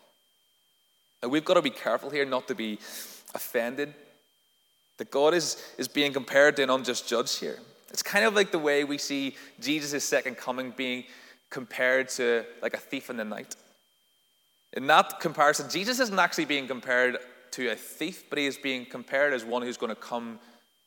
And 1.22 1.30
we've 1.30 1.44
got 1.44 1.54
to 1.54 1.62
be 1.62 1.68
careful 1.68 2.08
here 2.08 2.24
not 2.24 2.48
to 2.48 2.54
be 2.54 2.78
offended. 3.34 3.92
That 4.96 5.10
God 5.10 5.34
is, 5.34 5.62
is 5.76 5.86
being 5.86 6.14
compared 6.14 6.56
to 6.56 6.62
an 6.62 6.70
unjust 6.70 7.06
judge 7.06 7.38
here. 7.38 7.58
It's 7.90 8.02
kind 8.02 8.24
of 8.24 8.34
like 8.34 8.50
the 8.50 8.58
way 8.58 8.84
we 8.84 8.96
see 8.96 9.36
Jesus' 9.60 10.04
second 10.04 10.38
coming 10.38 10.72
being 10.74 11.04
compared 11.50 12.08
to 12.10 12.46
like 12.62 12.72
a 12.72 12.78
thief 12.78 13.10
in 13.10 13.18
the 13.18 13.24
night. 13.26 13.56
In 14.72 14.86
that 14.86 15.20
comparison, 15.20 15.68
Jesus 15.68 16.00
isn't 16.00 16.18
actually 16.18 16.46
being 16.46 16.66
compared 16.66 17.18
to 17.50 17.72
a 17.72 17.76
thief, 17.76 18.24
but 18.30 18.38
he 18.38 18.46
is 18.46 18.56
being 18.56 18.86
compared 18.86 19.34
as 19.34 19.44
one 19.44 19.60
who's 19.60 19.76
going 19.76 19.94
to 19.94 20.00
come 20.00 20.38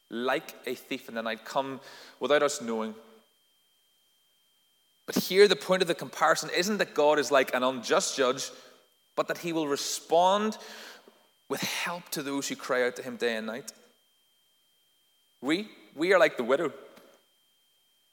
like 0.10 0.56
a 0.66 0.76
thief 0.76 1.10
in 1.10 1.16
the 1.16 1.22
night, 1.22 1.46
come 1.46 1.80
without 2.20 2.44
us 2.44 2.62
knowing. 2.62 2.96
But 5.06 5.16
here, 5.16 5.48
the 5.48 5.56
point 5.56 5.82
of 5.82 5.88
the 5.88 5.96
comparison 5.96 6.50
isn't 6.56 6.78
that 6.78 6.94
God 6.94 7.20
is 7.20 7.32
like 7.32 7.54
an 7.54 7.64
unjust 7.64 8.18
judge, 8.18 8.50
but 9.16 9.28
that 9.28 9.40
he 9.40 9.54
will 9.54 9.68
respond 9.68 10.58
with 11.50 11.62
help 11.62 12.10
to 12.10 12.24
those 12.24 12.48
who 12.48 12.56
cry 12.56 12.86
out 12.86 12.96
to 12.98 13.04
him 13.04 13.16
day 13.16 13.36
and 13.36 13.48
night. 13.48 13.72
We, 15.42 15.70
we 15.96 16.14
are 16.14 16.20
like 16.20 16.36
the 16.36 16.44
widow. 16.44 16.74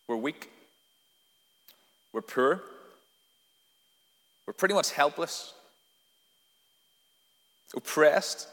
We're 0.09 0.17
weak. 0.17 0.51
We're 2.13 2.23
poor. 2.23 2.63
We're 4.47 4.53
pretty 4.53 4.75
much 4.75 4.93
helpless 4.93 5.53
oppressed. 7.77 8.49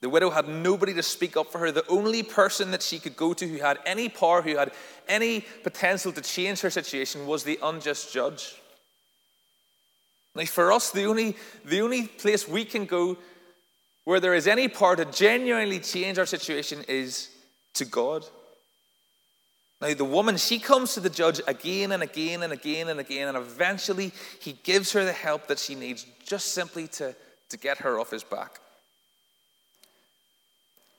The 0.00 0.08
widow 0.08 0.30
had 0.30 0.48
nobody 0.48 0.94
to 0.94 1.02
speak 1.02 1.36
up 1.36 1.52
for 1.52 1.58
her. 1.58 1.70
The 1.70 1.86
only 1.88 2.22
person 2.22 2.70
that 2.70 2.82
she 2.82 2.98
could 2.98 3.16
go 3.16 3.34
to 3.34 3.46
who 3.46 3.58
had 3.58 3.78
any 3.84 4.08
power, 4.08 4.40
who 4.40 4.56
had 4.56 4.72
any 5.08 5.44
potential 5.62 6.10
to 6.12 6.22
change 6.22 6.60
her 6.60 6.70
situation, 6.70 7.26
was 7.26 7.44
the 7.44 7.58
unjust 7.62 8.12
judge. 8.12 8.54
Now, 10.34 10.44
for 10.44 10.72
us, 10.72 10.90
the 10.90 11.04
only, 11.04 11.36
the 11.64 11.80
only 11.80 12.06
place 12.06 12.48
we 12.48 12.64
can 12.64 12.86
go 12.86 13.18
where 14.04 14.20
there 14.20 14.34
is 14.34 14.46
any 14.46 14.68
power 14.68 14.96
to 14.96 15.04
genuinely 15.04 15.80
change 15.80 16.18
our 16.18 16.26
situation 16.26 16.84
is 16.88 17.28
to 17.74 17.84
God. 17.84 18.24
Now, 19.82 19.92
the 19.92 20.04
woman, 20.04 20.36
she 20.36 20.58
comes 20.58 20.94
to 20.94 21.00
the 21.00 21.10
judge 21.10 21.40
again 21.46 21.92
and 21.92 22.02
again 22.02 22.42
and 22.42 22.52
again 22.52 22.88
and 22.88 23.00
again, 23.00 23.28
and 23.28 23.36
eventually 23.36 24.12
he 24.40 24.52
gives 24.62 24.92
her 24.92 25.04
the 25.04 25.12
help 25.12 25.46
that 25.48 25.58
she 25.58 25.74
needs 25.74 26.06
just 26.24 26.52
simply 26.52 26.86
to 26.88 27.14
to 27.50 27.56
get 27.56 27.78
her 27.78 28.00
off 28.00 28.10
his 28.10 28.24
back. 28.24 28.60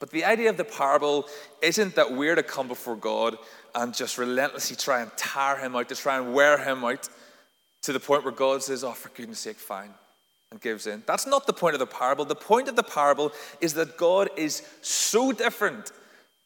But 0.01 0.09
the 0.09 0.25
idea 0.25 0.49
of 0.49 0.57
the 0.57 0.63
parable 0.63 1.27
isn't 1.61 1.93
that 1.93 2.11
we're 2.11 2.33
to 2.33 2.41
come 2.41 2.67
before 2.67 2.95
God 2.95 3.37
and 3.75 3.93
just 3.93 4.17
relentlessly 4.17 4.75
try 4.75 5.01
and 5.01 5.11
tire 5.15 5.57
him 5.57 5.75
out, 5.75 5.89
to 5.89 5.95
try 5.95 6.17
and 6.17 6.33
wear 6.33 6.57
him 6.57 6.83
out 6.83 7.07
to 7.83 7.93
the 7.93 7.99
point 7.99 8.23
where 8.23 8.33
God 8.33 8.63
says, 8.63 8.83
Oh, 8.83 8.93
for 8.93 9.09
goodness 9.09 9.37
sake, 9.37 9.57
fine, 9.57 9.91
and 10.49 10.59
gives 10.59 10.87
in. 10.87 11.03
That's 11.05 11.27
not 11.27 11.45
the 11.45 11.53
point 11.53 11.75
of 11.75 11.79
the 11.79 11.85
parable. 11.85 12.25
The 12.25 12.33
point 12.33 12.67
of 12.67 12.75
the 12.75 12.81
parable 12.81 13.31
is 13.61 13.75
that 13.75 13.95
God 13.95 14.31
is 14.35 14.67
so 14.81 15.31
different 15.31 15.91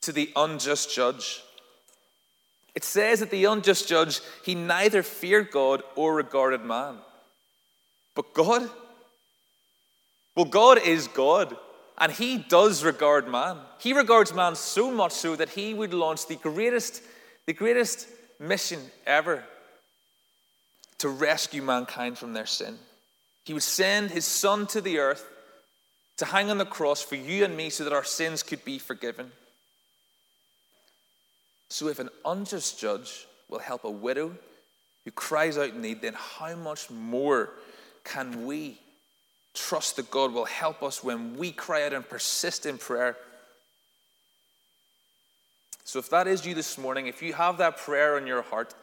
to 0.02 0.12
the 0.12 0.34
unjust 0.36 0.94
judge. 0.94 1.42
It 2.76 2.84
says 2.84 3.22
that 3.22 3.32
the 3.32 3.46
unjust 3.46 3.88
judge, 3.88 4.20
he 4.44 4.54
neither 4.54 5.02
feared 5.02 5.50
God 5.50 5.82
or 5.96 6.14
regarded 6.14 6.66
man. 6.66 6.98
But 8.16 8.34
God, 8.34 8.70
well, 10.36 10.44
God 10.44 10.80
is 10.86 11.08
God. 11.08 11.56
And 11.98 12.12
he 12.12 12.38
does 12.38 12.84
regard 12.84 13.28
man. 13.28 13.58
He 13.80 13.94
regards 13.94 14.34
man 14.34 14.56
so 14.56 14.92
much 14.92 15.14
so 15.14 15.36
that 15.36 15.50
he 15.50 15.74
would 15.74 15.94
launch 15.94 16.28
the 16.28 16.36
greatest, 16.36 17.02
the 17.46 17.54
greatest 17.54 18.08
mission 18.40 18.82
ever 19.06 19.44
to 20.98 21.10
rescue 21.10 21.62
mankind 21.62 22.18
from 22.18 22.34
their 22.34 22.46
sin. 22.46 22.78
He 23.46 23.54
would 23.54 23.64
send 23.64 24.12
his 24.12 24.26
son 24.26 24.68
to 24.68 24.82
the 24.82 25.00
earth 25.00 25.26
to 26.18 26.26
hang 26.26 26.50
on 26.50 26.58
the 26.58 26.66
cross 26.66 27.02
for 27.02 27.16
you 27.16 27.46
and 27.46 27.56
me 27.56 27.70
so 27.70 27.84
that 27.84 27.94
our 27.94 28.04
sins 28.04 28.44
could 28.44 28.64
be 28.66 28.80
forgiven. 28.80 29.32
So, 31.70 31.88
if 31.88 32.00
an 32.00 32.10
unjust 32.24 32.80
judge 32.80 33.28
will 33.50 33.60
help 33.60 33.84
a 33.84 33.92
widow 33.92 34.36
who 35.04 35.12
cries 35.12 35.58
out 35.58 35.70
in 35.70 35.82
need, 35.82 36.02
then 36.02 36.16
how 36.16 36.56
much 36.56 36.90
more 36.90 37.52
can 38.04 38.46
we 38.46 38.80
trust 39.56 39.96
that 39.96 40.12
God 40.12 40.34
will 40.34 40.46
help 40.46 40.84
us 40.84 41.04
when 41.04 41.36
we 41.38 41.52
cry 41.52 41.86
out 41.86 41.94
and 41.94 42.08
persist 42.08 42.66
in 42.66 42.78
prayer? 42.78 43.18
So, 45.84 46.00
if 46.00 46.10
that 46.10 46.28
is 46.28 46.46
you 46.46 46.54
this 46.54 46.78
morning, 46.78 47.08
if 47.08 47.22
you 47.22 47.34
have 47.34 47.58
that 47.60 47.78
prayer 47.78 48.18
in 48.18 48.28
your 48.28 48.42
heart, 48.42 48.74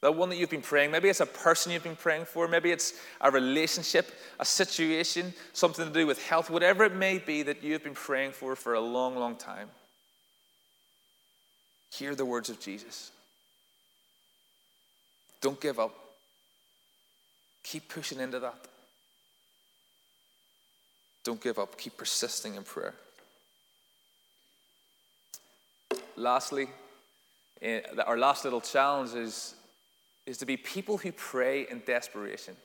that 0.00 0.14
one 0.14 0.28
that 0.30 0.36
you've 0.36 0.50
been 0.50 0.62
praying, 0.62 0.90
maybe 0.90 1.08
it's 1.08 1.20
a 1.20 1.26
person 1.26 1.70
you've 1.70 1.84
been 1.84 1.96
praying 1.96 2.24
for, 2.24 2.48
maybe 2.48 2.70
it's 2.70 2.94
a 3.20 3.30
relationship, 3.30 4.12
a 4.40 4.44
situation, 4.44 5.32
something 5.52 5.86
to 5.86 5.92
do 5.92 6.06
with 6.06 6.20
health, 6.22 6.50
whatever 6.50 6.84
it 6.84 6.94
may 6.94 7.18
be 7.18 7.42
that 7.42 7.62
you've 7.62 7.84
been 7.84 7.94
praying 7.94 8.32
for 8.32 8.56
for 8.56 8.74
a 8.74 8.80
long, 8.80 9.16
long 9.16 9.36
time. 9.36 9.68
Hear 11.92 12.14
the 12.14 12.24
words 12.24 12.48
of 12.48 12.58
Jesus. 12.58 13.12
Don't 15.40 15.60
give 15.60 15.78
up. 15.78 15.94
Keep 17.62 17.88
pushing 17.88 18.18
into 18.18 18.40
that. 18.40 18.66
Don't 21.24 21.40
give 21.40 21.58
up. 21.58 21.78
Keep 21.78 21.96
persisting 21.96 22.54
in 22.56 22.62
prayer. 22.64 22.94
Lastly, 26.16 26.68
eh, 27.60 27.80
our 28.06 28.18
last 28.18 28.44
little 28.44 28.60
challenge 28.60 29.14
is 29.14 29.54
is 30.26 30.38
to 30.38 30.46
be 30.46 30.56
people 30.56 30.98
who 30.98 31.12
pray 31.12 31.66
in 31.68 31.82
desperation. 31.84 32.56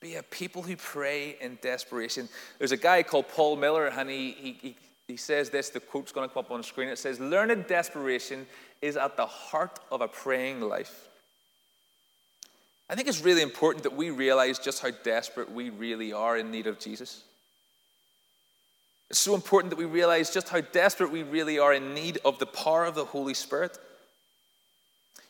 Be 0.00 0.16
a 0.16 0.22
people 0.22 0.62
who 0.62 0.76
pray 0.76 1.36
in 1.40 1.58
desperation. 1.60 2.28
There's 2.58 2.72
a 2.72 2.76
guy 2.76 3.02
called 3.02 3.28
Paul 3.28 3.56
Miller, 3.56 3.86
and 3.86 4.08
he, 4.08 4.56
he, 4.60 4.76
he, 5.08 5.16
says 5.16 5.50
this 5.50 5.70
the 5.70 5.80
quote's 5.80 6.12
going 6.12 6.28
to 6.28 6.32
come 6.32 6.44
up 6.44 6.50
on 6.50 6.58
the 6.58 6.64
screen. 6.64 6.88
It 6.88 6.98
says, 6.98 7.18
Learned 7.18 7.66
desperation 7.66 8.46
is 8.80 8.96
at 8.96 9.16
the 9.16 9.26
heart 9.26 9.80
of 9.90 10.00
a 10.00 10.08
praying 10.08 10.60
life. 10.60 11.07
I 12.90 12.94
think 12.94 13.08
it's 13.08 13.22
really 13.22 13.42
important 13.42 13.82
that 13.82 13.96
we 13.96 14.10
realize 14.10 14.58
just 14.58 14.80
how 14.80 14.90
desperate 15.04 15.52
we 15.52 15.70
really 15.70 16.12
are 16.12 16.38
in 16.38 16.50
need 16.50 16.66
of 16.66 16.78
Jesus. 16.78 17.22
It's 19.10 19.18
so 19.18 19.34
important 19.34 19.70
that 19.70 19.78
we 19.78 19.84
realize 19.84 20.30
just 20.32 20.48
how 20.48 20.60
desperate 20.60 21.10
we 21.10 21.22
really 21.22 21.58
are 21.58 21.72
in 21.72 21.94
need 21.94 22.18
of 22.24 22.38
the 22.38 22.46
power 22.46 22.84
of 22.84 22.94
the 22.94 23.04
Holy 23.04 23.34
Spirit. 23.34 23.78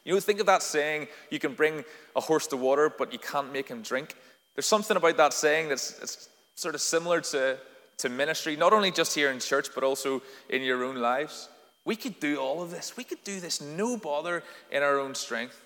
You 0.04 0.14
know, 0.14 0.20
think 0.20 0.40
of 0.40 0.46
that 0.46 0.62
saying, 0.62 1.08
you 1.30 1.38
can 1.38 1.54
bring 1.54 1.84
a 2.16 2.20
horse 2.20 2.46
to 2.48 2.56
water, 2.56 2.90
but 2.96 3.12
you 3.12 3.18
can't 3.18 3.52
make 3.52 3.68
him 3.68 3.82
drink. 3.82 4.14
There's 4.54 4.66
something 4.66 4.96
about 4.96 5.16
that 5.16 5.32
saying 5.32 5.68
that's, 5.68 6.28
sort 6.54 6.74
of 6.74 6.80
similar 6.80 7.20
to, 7.20 7.56
to 7.98 8.08
ministry, 8.08 8.56
not 8.56 8.72
only 8.72 8.90
just 8.90 9.14
here 9.14 9.30
in 9.30 9.38
church, 9.38 9.68
but 9.76 9.84
also 9.84 10.20
in 10.48 10.60
your 10.62 10.82
own 10.82 10.96
lives. 10.96 11.48
We 11.84 11.94
could 11.94 12.18
do 12.18 12.38
all 12.38 12.60
of 12.60 12.72
this. 12.72 12.96
We 12.96 13.04
could 13.04 13.22
do 13.22 13.38
this 13.38 13.60
no 13.60 13.96
bother 13.96 14.42
in 14.72 14.82
our 14.82 14.98
own 14.98 15.14
strength. 15.14 15.62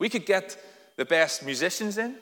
We 0.00 0.08
could 0.08 0.26
get 0.26 0.56
the 0.96 1.04
best 1.04 1.44
musicians 1.44 1.96
in. 1.98 2.16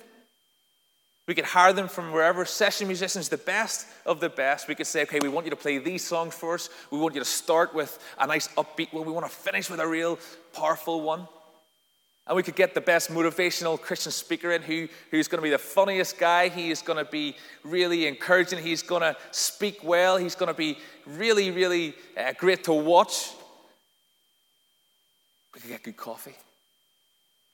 We 1.26 1.34
could 1.34 1.44
hire 1.44 1.72
them 1.72 1.88
from 1.88 2.10
wherever, 2.12 2.44
session 2.44 2.86
musicians, 2.86 3.28
the 3.28 3.36
best 3.36 3.86
of 4.04 4.18
the 4.18 4.28
best. 4.30 4.66
We 4.66 4.74
could 4.74 4.86
say, 4.86 5.02
okay, 5.02 5.20
we 5.22 5.28
want 5.28 5.46
you 5.46 5.50
to 5.50 5.56
play 5.56 5.78
these 5.78 6.04
songs 6.04 6.34
for 6.34 6.54
us. 6.54 6.70
We 6.90 6.98
want 6.98 7.14
you 7.14 7.20
to 7.20 7.26
start 7.26 7.74
with 7.74 7.98
a 8.18 8.26
nice 8.26 8.48
upbeat 8.56 8.92
one. 8.92 9.06
We 9.06 9.12
want 9.12 9.26
to 9.26 9.32
finish 9.32 9.70
with 9.70 9.78
a 9.78 9.86
real 9.86 10.18
powerful 10.54 11.02
one. 11.02 11.28
And 12.26 12.34
we 12.34 12.42
could 12.42 12.56
get 12.56 12.74
the 12.74 12.80
best 12.80 13.10
motivational 13.10 13.80
Christian 13.80 14.10
speaker 14.10 14.52
in 14.52 14.62
who, 14.62 14.88
who's 15.10 15.28
going 15.28 15.38
to 15.38 15.42
be 15.42 15.50
the 15.50 15.58
funniest 15.58 16.18
guy. 16.18 16.48
He 16.48 16.70
is 16.70 16.82
going 16.82 17.02
to 17.02 17.10
be 17.10 17.36
really 17.62 18.06
encouraging. 18.06 18.62
He's 18.62 18.82
going 18.82 19.02
to 19.02 19.16
speak 19.30 19.84
well. 19.84 20.16
He's 20.16 20.34
going 20.34 20.48
to 20.52 20.58
be 20.58 20.78
really, 21.06 21.50
really 21.50 21.94
uh, 22.18 22.32
great 22.38 22.64
to 22.64 22.72
watch. 22.72 23.30
We 25.54 25.60
could 25.60 25.70
get 25.70 25.82
good 25.82 25.96
coffee. 25.96 26.34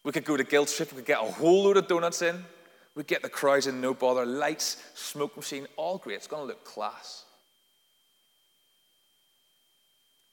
We 0.04 0.12
could 0.12 0.24
go 0.24 0.36
to 0.36 0.44
Guild 0.44 0.68
Strip. 0.68 0.92
We 0.92 0.96
could 0.98 1.06
get 1.06 1.20
a 1.20 1.32
whole 1.32 1.64
load 1.64 1.78
of 1.78 1.88
donuts 1.88 2.22
in. 2.22 2.44
We'd 2.94 3.06
get 3.06 3.22
the 3.22 3.28
crowds 3.28 3.66
in, 3.66 3.80
no 3.80 3.92
bother, 3.92 4.24
lights, 4.24 4.76
smoke 4.94 5.36
machine, 5.36 5.66
all 5.76 5.98
great. 5.98 6.16
It's 6.16 6.28
going 6.28 6.42
to 6.42 6.46
look 6.46 6.64
class. 6.64 7.24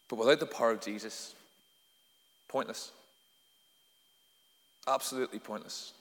But 0.09 0.19
without 0.19 0.39
the 0.39 0.45
power 0.45 0.71
of 0.71 0.81
Jesus, 0.81 1.33
pointless. 2.47 2.91
Absolutely 4.87 5.39
pointless. 5.39 5.93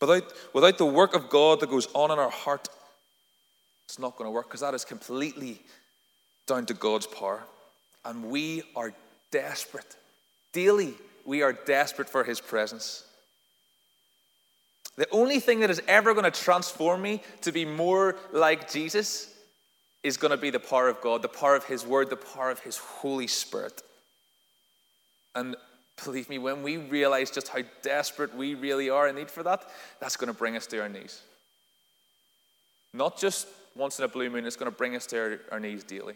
Without, 0.00 0.32
without 0.52 0.78
the 0.78 0.84
work 0.84 1.14
of 1.14 1.30
God 1.30 1.60
that 1.60 1.70
goes 1.70 1.88
on 1.94 2.10
in 2.10 2.18
our 2.18 2.30
heart, 2.30 2.68
it's 3.86 3.98
not 3.98 4.16
going 4.16 4.26
to 4.26 4.32
work 4.32 4.46
because 4.48 4.60
that 4.60 4.74
is 4.74 4.84
completely 4.84 5.60
down 6.46 6.66
to 6.66 6.74
God's 6.74 7.06
power. 7.06 7.42
And 8.04 8.24
we 8.24 8.62
are 8.76 8.92
desperate. 9.30 9.96
Daily, 10.52 10.94
we 11.24 11.42
are 11.42 11.52
desperate 11.52 12.08
for 12.08 12.24
His 12.24 12.40
presence. 12.40 13.04
The 14.96 15.08
only 15.10 15.40
thing 15.40 15.60
that 15.60 15.70
is 15.70 15.82
ever 15.88 16.12
going 16.12 16.30
to 16.30 16.42
transform 16.42 17.02
me 17.02 17.22
to 17.42 17.52
be 17.52 17.64
more 17.64 18.16
like 18.32 18.70
Jesus 18.70 19.34
is 20.02 20.16
going 20.16 20.32
to 20.32 20.36
be 20.36 20.50
the 20.50 20.60
power 20.60 20.88
of 20.88 21.00
God, 21.00 21.22
the 21.22 21.28
power 21.28 21.56
of 21.56 21.64
His 21.64 21.86
Word, 21.86 22.10
the 22.10 22.16
power 22.16 22.50
of 22.50 22.60
His 22.60 22.76
Holy 22.76 23.26
Spirit. 23.26 23.82
And 25.34 25.56
believe 26.04 26.28
me, 26.28 26.38
when 26.38 26.62
we 26.62 26.76
realize 26.76 27.30
just 27.30 27.48
how 27.48 27.60
desperate 27.82 28.34
we 28.34 28.54
really 28.54 28.90
are 28.90 29.08
in 29.08 29.16
need 29.16 29.30
for 29.30 29.42
that, 29.44 29.64
that's 30.00 30.16
going 30.16 30.32
to 30.32 30.38
bring 30.38 30.56
us 30.56 30.66
to 30.66 30.80
our 30.82 30.88
knees. 30.88 31.22
Not 32.92 33.16
just 33.16 33.46
once 33.74 33.98
in 33.98 34.04
a 34.04 34.08
blue 34.08 34.28
moon, 34.28 34.44
it's 34.44 34.56
going 34.56 34.70
to 34.70 34.76
bring 34.76 34.96
us 34.96 35.06
to 35.06 35.18
our, 35.18 35.40
our 35.52 35.60
knees 35.60 35.84
daily. 35.84 36.14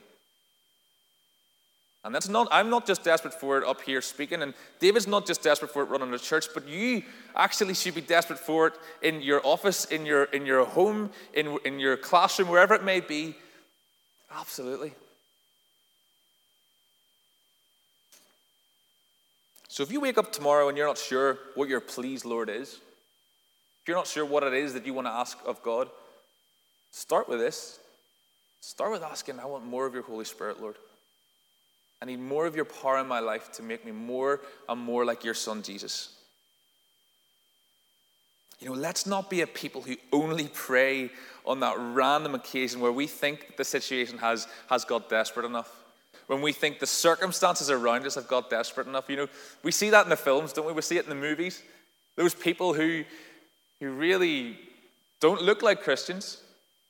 And 2.06 2.14
that's 2.14 2.28
not, 2.28 2.46
I'm 2.52 2.70
not 2.70 2.86
just 2.86 3.02
desperate 3.02 3.34
for 3.34 3.58
it 3.58 3.64
up 3.66 3.82
here 3.82 4.00
speaking, 4.00 4.40
and 4.42 4.54
David's 4.78 5.08
not 5.08 5.26
just 5.26 5.42
desperate 5.42 5.72
for 5.72 5.82
it 5.82 5.86
running 5.86 6.12
the 6.12 6.20
church, 6.20 6.46
but 6.54 6.68
you 6.68 7.02
actually 7.34 7.74
should 7.74 7.96
be 7.96 8.00
desperate 8.00 8.38
for 8.38 8.68
it 8.68 8.74
in 9.02 9.20
your 9.20 9.44
office, 9.44 9.86
in 9.86 10.06
your, 10.06 10.22
in 10.26 10.46
your 10.46 10.64
home, 10.64 11.10
in, 11.34 11.58
in 11.64 11.80
your 11.80 11.96
classroom, 11.96 12.48
wherever 12.48 12.74
it 12.76 12.84
may 12.84 13.00
be. 13.00 13.34
Absolutely. 14.32 14.92
So 19.66 19.82
if 19.82 19.90
you 19.90 19.98
wake 19.98 20.16
up 20.16 20.30
tomorrow 20.30 20.68
and 20.68 20.78
you're 20.78 20.86
not 20.86 20.98
sure 20.98 21.38
what 21.56 21.68
your 21.68 21.80
please, 21.80 22.24
Lord, 22.24 22.48
is, 22.48 22.74
if 23.82 23.88
you're 23.88 23.96
not 23.96 24.06
sure 24.06 24.24
what 24.24 24.44
it 24.44 24.54
is 24.54 24.74
that 24.74 24.86
you 24.86 24.94
want 24.94 25.08
to 25.08 25.12
ask 25.12 25.38
of 25.44 25.60
God, 25.60 25.90
start 26.92 27.28
with 27.28 27.40
this. 27.40 27.80
Start 28.60 28.92
with 28.92 29.02
asking, 29.02 29.40
I 29.40 29.46
want 29.46 29.66
more 29.66 29.86
of 29.86 29.94
your 29.94 30.04
Holy 30.04 30.24
Spirit, 30.24 30.60
Lord. 30.60 30.76
I 32.02 32.04
need 32.04 32.20
more 32.20 32.46
of 32.46 32.54
your 32.54 32.64
power 32.64 32.98
in 32.98 33.06
my 33.06 33.20
life 33.20 33.50
to 33.52 33.62
make 33.62 33.84
me 33.84 33.92
more 33.92 34.40
and 34.68 34.80
more 34.80 35.04
like 35.04 35.24
your 35.24 35.34
son, 35.34 35.62
Jesus. 35.62 36.10
You 38.60 38.68
know, 38.68 38.74
let's 38.74 39.06
not 39.06 39.28
be 39.28 39.42
a 39.42 39.46
people 39.46 39.82
who 39.82 39.96
only 40.12 40.48
pray 40.48 41.10
on 41.44 41.60
that 41.60 41.76
random 41.78 42.34
occasion 42.34 42.80
where 42.80 42.92
we 42.92 43.06
think 43.06 43.56
the 43.56 43.64
situation 43.64 44.18
has, 44.18 44.48
has 44.68 44.84
got 44.84 45.08
desperate 45.08 45.46
enough. 45.46 45.70
When 46.26 46.40
we 46.40 46.52
think 46.52 46.80
the 46.80 46.86
circumstances 46.86 47.70
around 47.70 48.06
us 48.06 48.14
have 48.16 48.28
got 48.28 48.50
desperate 48.50 48.86
enough. 48.86 49.08
You 49.08 49.16
know, 49.16 49.28
we 49.62 49.72
see 49.72 49.90
that 49.90 50.04
in 50.04 50.10
the 50.10 50.16
films, 50.16 50.52
don't 50.52 50.66
we? 50.66 50.72
We 50.72 50.82
see 50.82 50.96
it 50.96 51.04
in 51.04 51.10
the 51.10 51.14
movies. 51.14 51.62
Those 52.16 52.34
people 52.34 52.74
who, 52.74 53.04
who 53.78 53.90
really 53.90 54.58
don't 55.20 55.42
look 55.42 55.62
like 55.62 55.82
Christians, 55.82 56.42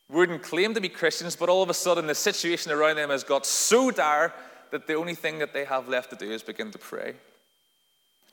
wouldn't 0.08 0.42
claim 0.42 0.72
to 0.74 0.80
be 0.80 0.88
Christians, 0.88 1.34
but 1.34 1.48
all 1.48 1.62
of 1.62 1.70
a 1.70 1.74
sudden 1.74 2.06
the 2.06 2.14
situation 2.14 2.70
around 2.70 2.96
them 2.96 3.10
has 3.10 3.24
got 3.24 3.44
so 3.44 3.90
dire 3.90 4.32
that 4.70 4.86
the 4.86 4.94
only 4.94 5.14
thing 5.14 5.38
that 5.38 5.52
they 5.52 5.64
have 5.64 5.88
left 5.88 6.10
to 6.10 6.16
do 6.16 6.30
is 6.30 6.42
begin 6.42 6.70
to 6.72 6.78
pray. 6.78 7.14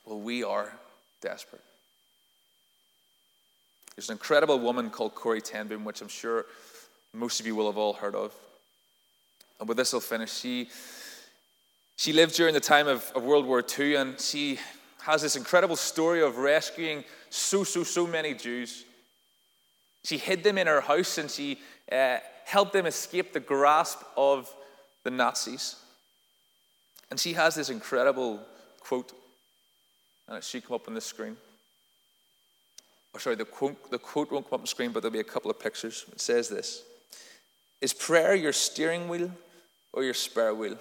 Well, 0.05 0.19
we 0.19 0.43
are 0.43 0.71
desperate. 1.21 1.61
There's 3.95 4.09
an 4.09 4.13
incredible 4.13 4.59
woman 4.59 4.89
called 4.89 5.15
Corrie 5.15 5.41
ten 5.41 5.67
Boom, 5.67 5.85
which 5.85 6.01
I'm 6.01 6.07
sure 6.07 6.45
most 7.13 7.39
of 7.39 7.45
you 7.45 7.55
will 7.55 7.67
have 7.67 7.77
all 7.77 7.93
heard 7.93 8.15
of. 8.15 8.33
And 9.59 9.67
with 9.67 9.77
this, 9.77 9.93
I'll 9.93 9.99
finish. 9.99 10.33
She, 10.33 10.67
she 11.95 12.11
lived 12.11 12.35
during 12.35 12.53
the 12.53 12.59
time 12.59 12.87
of, 12.87 13.11
of 13.15 13.23
World 13.23 13.45
War 13.45 13.63
II, 13.77 13.95
and 13.95 14.19
she 14.19 14.59
has 15.03 15.21
this 15.21 15.35
incredible 15.35 15.75
story 15.75 16.21
of 16.21 16.37
rescuing 16.37 17.03
so, 17.29 17.63
so, 17.63 17.83
so 17.83 18.07
many 18.07 18.33
Jews. 18.33 18.85
She 20.03 20.17
hid 20.17 20.43
them 20.43 20.57
in 20.57 20.67
her 20.67 20.81
house 20.81 21.17
and 21.17 21.29
she 21.29 21.59
uh, 21.91 22.17
helped 22.45 22.73
them 22.73 22.85
escape 22.85 23.33
the 23.33 23.39
grasp 23.39 24.01
of 24.15 24.53
the 25.03 25.11
Nazis. 25.11 25.75
And 27.13 27.19
she 27.19 27.33
has 27.33 27.53
this 27.53 27.69
incredible 27.69 28.39
quote, 28.79 29.11
uh, 29.11 29.15
and 30.29 30.37
it 30.37 30.43
should 30.43 30.65
come 30.65 30.73
up 30.73 30.87
on 30.87 30.95
the 30.95 30.99
screen. 30.99 31.37
or 33.13 33.19
sorry, 33.19 33.35
the 33.35 33.45
quote, 33.45 33.91
the 33.91 33.99
quote 33.99 34.31
won't 34.31 34.45
come 34.45 34.55
up 34.55 34.61
on 34.61 34.63
the 34.63 34.67
screen, 34.67 34.91
but 34.91 35.03
there'll 35.03 35.13
be 35.13 35.19
a 35.19 35.23
couple 35.23 35.51
of 35.51 35.59
pictures. 35.59 36.05
It 36.11 36.19
says 36.19 36.49
this 36.49 36.81
Is 37.81 37.93
prayer 37.93 38.33
your 38.33 38.51
steering 38.51 39.09
wheel 39.09 39.29
or 39.93 40.03
your 40.03 40.15
spare 40.15 40.55
wheel? 40.55 40.79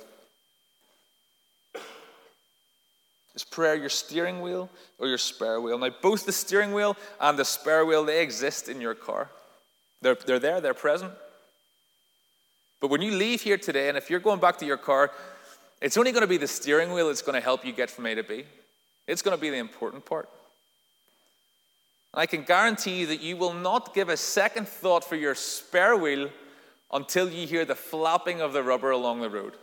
Is 3.35 3.45
prayer 3.45 3.75
your 3.75 3.91
steering 3.91 4.41
wheel 4.41 4.71
or 4.99 5.09
your 5.09 5.19
spare 5.19 5.61
wheel? 5.61 5.77
Now, 5.77 5.91
both 6.01 6.25
the 6.25 6.33
steering 6.33 6.73
wheel 6.73 6.97
and 7.21 7.39
the 7.39 7.45
spare 7.45 7.85
wheel, 7.85 8.07
they 8.07 8.23
exist 8.23 8.71
in 8.71 8.81
your 8.81 8.95
car. 8.95 9.29
They're, 10.01 10.15
they're 10.15 10.39
there, 10.39 10.63
they're 10.63 10.73
present. 10.73 11.13
But 12.81 12.89
when 12.89 13.03
you 13.03 13.13
leave 13.13 13.43
here 13.43 13.59
today, 13.59 13.91
and 13.91 13.99
if 13.99 14.09
you're 14.09 14.19
going 14.19 14.41
back 14.41 14.57
to 14.59 14.67
your 14.67 14.79
car, 14.79 15.13
it's 15.83 15.97
only 15.97 16.13
going 16.13 16.23
to 16.23 16.29
be 16.29 16.37
the 16.37 16.47
steering 16.47 16.93
wheel 16.93 17.09
that's 17.09 17.23
going 17.23 17.35
to 17.35 17.41
help 17.41 17.67
you 17.67 17.73
get 17.73 17.91
from 17.91 18.07
A 18.07 18.15
to 18.15 18.23
B. 18.23 18.45
It's 19.09 19.21
going 19.21 19.37
to 19.37 19.41
be 19.41 19.51
the 19.51 19.57
important 19.57 20.07
part. 20.07 20.29
And 22.15 22.21
I 22.21 22.27
can 22.27 22.45
guarantee 22.45 23.01
you 23.01 23.07
that 23.09 23.21
you 23.21 23.37
will 23.37 23.53
not 23.53 23.93
give 23.93 24.09
a 24.09 24.17
second 24.17 24.69
thought 24.69 25.03
for 25.03 25.17
your 25.17 25.35
spare 25.35 25.97
wheel 25.97 26.31
until 26.93 27.29
you 27.29 27.49
hear 27.49 27.65
the 27.65 27.75
flapping 27.75 28.41
of 28.41 28.53
the 28.53 28.63
rubber 28.63 28.93
along 28.93 29.23
the 29.23 29.31
road. 29.31 29.55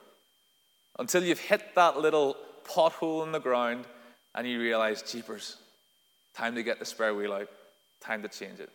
Until 0.98 1.24
you've 1.24 1.40
hit 1.40 1.74
that 1.76 1.98
little 1.98 2.36
pothole 2.66 3.24
in 3.24 3.32
the 3.32 3.40
ground 3.40 3.86
and 4.36 4.46
you 4.46 4.60
realize, 4.60 5.02
jeepers, 5.02 5.56
time 6.36 6.54
to 6.56 6.64
get 6.64 6.80
the 6.80 6.86
spare 6.86 7.16
wheel 7.16 7.32
out, 7.32 7.48
time 8.02 8.22
to 8.24 8.28
change 8.28 8.60
it. 8.60 8.70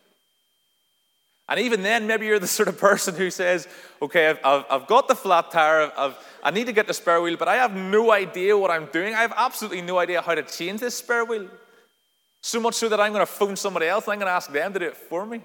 And 1.48 1.60
even 1.60 1.82
then, 1.82 2.06
maybe 2.06 2.26
you're 2.26 2.38
the 2.38 2.46
sort 2.46 2.68
of 2.68 2.78
person 2.78 3.14
who 3.14 3.30
says, 3.30 3.68
okay, 4.00 4.28
I've, 4.28 4.38
I've, 4.44 4.64
I've 4.70 4.86
got 4.86 5.08
the 5.08 5.14
flat 5.14 5.50
tire, 5.50 5.92
I've, 5.96 6.16
I 6.42 6.50
need 6.50 6.66
to 6.66 6.72
get 6.72 6.86
the 6.86 6.94
spare 6.94 7.20
wheel, 7.20 7.36
but 7.36 7.48
I 7.48 7.56
have 7.56 7.74
no 7.74 8.12
idea 8.12 8.56
what 8.56 8.70
I'm 8.70 8.86
doing. 8.86 9.14
I 9.14 9.20
have 9.20 9.34
absolutely 9.36 9.82
no 9.82 9.98
idea 9.98 10.22
how 10.22 10.34
to 10.34 10.42
change 10.42 10.80
this 10.80 10.96
spare 10.96 11.24
wheel. 11.24 11.48
So 12.40 12.60
much 12.60 12.74
so 12.74 12.88
that 12.88 13.00
I'm 13.00 13.12
going 13.12 13.26
to 13.26 13.32
phone 13.32 13.56
somebody 13.56 13.86
else 13.86 14.04
and 14.04 14.14
I'm 14.14 14.18
going 14.18 14.28
to 14.28 14.32
ask 14.32 14.50
them 14.50 14.72
to 14.72 14.78
do 14.78 14.86
it 14.86 14.96
for 14.96 15.24
me. 15.26 15.42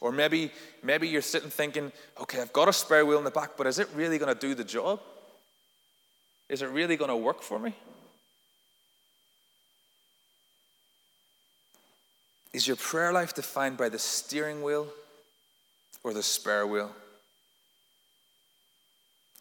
Or 0.00 0.10
maybe, 0.10 0.50
maybe 0.82 1.08
you're 1.08 1.22
sitting 1.22 1.50
thinking, 1.50 1.92
okay, 2.20 2.40
I've 2.40 2.52
got 2.52 2.68
a 2.68 2.72
spare 2.72 3.06
wheel 3.06 3.18
in 3.18 3.24
the 3.24 3.30
back, 3.30 3.56
but 3.56 3.68
is 3.68 3.78
it 3.78 3.88
really 3.94 4.18
going 4.18 4.32
to 4.32 4.40
do 4.40 4.54
the 4.54 4.64
job? 4.64 5.00
Is 6.48 6.62
it 6.62 6.66
really 6.66 6.96
going 6.96 7.10
to 7.10 7.16
work 7.16 7.42
for 7.42 7.58
me? 7.58 7.74
Is 12.52 12.66
your 12.66 12.76
prayer 12.76 13.12
life 13.12 13.34
defined 13.34 13.78
by 13.78 13.88
the 13.88 13.98
steering 13.98 14.62
wheel 14.62 14.88
or 16.04 16.12
the 16.12 16.22
spare 16.22 16.66
wheel? 16.66 16.94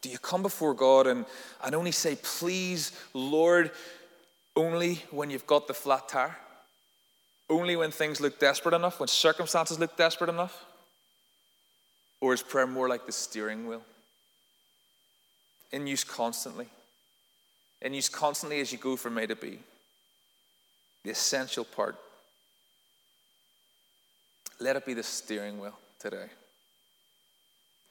Do 0.01 0.09
you 0.09 0.17
come 0.17 0.41
before 0.41 0.73
God 0.73 1.07
and, 1.07 1.25
and 1.63 1.75
only 1.75 1.91
say, 1.91 2.17
Please, 2.21 2.91
Lord, 3.13 3.71
only 4.55 4.95
when 5.11 5.29
you've 5.29 5.45
got 5.45 5.67
the 5.67 5.73
flat 5.73 6.07
tire? 6.07 6.37
Only 7.49 7.75
when 7.75 7.91
things 7.91 8.21
look 8.21 8.39
desperate 8.39 8.73
enough, 8.73 8.99
when 8.99 9.09
circumstances 9.09 9.77
look 9.77 9.97
desperate 9.97 10.29
enough? 10.29 10.65
Or 12.21 12.33
is 12.33 12.41
prayer 12.41 12.67
more 12.67 12.87
like 12.87 13.05
the 13.05 13.11
steering 13.11 13.67
wheel? 13.67 13.83
In 15.71 15.85
use 15.85 16.05
constantly. 16.05 16.67
In 17.81 17.93
use 17.93 18.09
constantly 18.09 18.61
as 18.61 18.71
you 18.71 18.77
go 18.77 18.95
from 18.95 19.17
A 19.17 19.27
to 19.27 19.35
B. 19.35 19.59
The 21.03 21.11
essential 21.11 21.65
part 21.65 21.97
let 24.61 24.75
it 24.75 24.85
be 24.85 24.93
the 24.93 25.03
steering 25.03 25.59
wheel 25.59 25.77
today. 25.99 26.27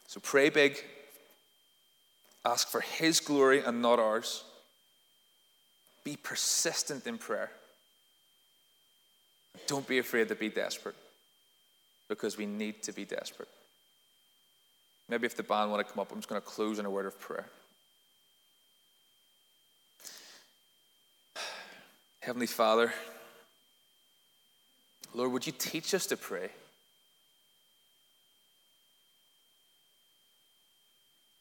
So 0.06 0.20
pray 0.20 0.50
big. 0.50 0.83
Ask 2.44 2.68
for 2.68 2.80
His 2.80 3.20
glory 3.20 3.62
and 3.62 3.83
not 3.83 3.98
ours. 3.98 4.44
Be 6.04 6.16
persistent 6.16 7.06
in 7.06 7.18
prayer. 7.18 7.50
Don't 9.66 9.87
be 9.87 9.98
afraid 9.98 10.28
to 10.28 10.35
be 10.35 10.48
desperate 10.48 10.94
because 12.09 12.38
we 12.38 12.46
need 12.46 12.83
to 12.85 12.92
be 12.92 13.04
desperate. 13.04 13.48
Maybe 15.09 15.26
if 15.26 15.37
the 15.37 15.42
band 15.42 15.70
want 15.70 15.87
to 15.87 15.92
come 15.92 16.00
up, 16.00 16.12
I'm 16.12 16.18
just 16.18 16.28
going 16.28 16.40
to 16.40 16.46
close 16.46 16.78
in 16.78 16.87
a 16.87 16.90
word 16.90 17.06
of 17.06 17.18
prayer. 17.18 17.46
Heavenly 22.20 22.46
Father, 22.46 22.92
Lord, 25.12 25.33
would 25.33 25.46
you 25.46 25.52
teach 25.52 25.92
us 25.94 26.06
to 26.06 26.16
pray? 26.16 26.50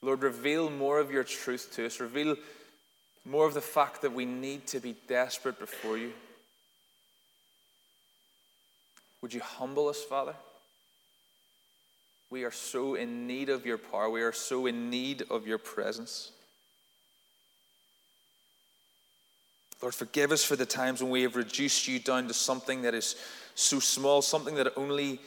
Lord, 0.01 0.23
reveal 0.23 0.69
more 0.69 0.99
of 0.99 1.11
your 1.11 1.23
truth 1.23 1.71
to 1.73 1.85
us. 1.85 1.99
Reveal 1.99 2.35
more 3.25 3.45
of 3.45 3.53
the 3.53 3.61
fact 3.61 4.01
that 4.01 4.13
we 4.13 4.25
need 4.25 4.65
to 4.67 4.79
be 4.79 4.95
desperate 5.07 5.59
before 5.59 5.97
you. 5.97 6.13
Would 9.21 9.33
you 9.33 9.41
humble 9.41 9.89
us, 9.89 10.01
Father? 10.01 10.35
We 12.29 12.43
are 12.43 12.51
so 12.51 12.95
in 12.95 13.27
need 13.27 13.49
of 13.49 13.65
your 13.65 13.77
power. 13.77 14.09
We 14.09 14.21
are 14.21 14.31
so 14.31 14.67
in 14.67 14.89
need 14.89 15.23
of 15.29 15.47
your 15.47 15.57
presence. 15.57 16.31
Lord, 19.81 19.95
forgive 19.95 20.31
us 20.31 20.43
for 20.43 20.55
the 20.55 20.65
times 20.65 21.01
when 21.01 21.11
we 21.11 21.23
have 21.23 21.35
reduced 21.35 21.87
you 21.87 21.99
down 21.99 22.27
to 22.27 22.33
something 22.33 22.81
that 22.83 22.93
is 22.93 23.15
so 23.55 23.79
small, 23.79 24.21
something 24.21 24.55
that 24.55 24.73
only 24.77 25.19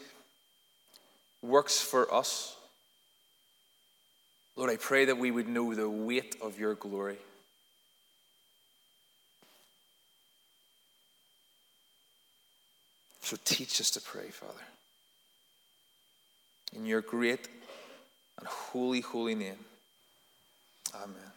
works 1.42 1.80
for 1.80 2.12
us. 2.12 2.56
Lord, 4.56 4.70
I 4.70 4.76
pray 4.76 5.06
that 5.06 5.16
we 5.16 5.30
would 5.30 5.48
know 5.48 5.74
the 5.74 5.88
weight 5.88 6.36
of 6.42 6.58
your 6.58 6.74
glory. 6.74 7.18
So 13.22 13.36
teach 13.44 13.80
us 13.80 13.90
to 13.92 14.00
pray, 14.00 14.28
Father. 14.28 14.52
In 16.74 16.84
your 16.84 17.00
great 17.00 17.48
and 18.38 18.46
holy, 18.46 19.00
holy 19.00 19.34
name. 19.34 19.58
Amen. 20.94 21.31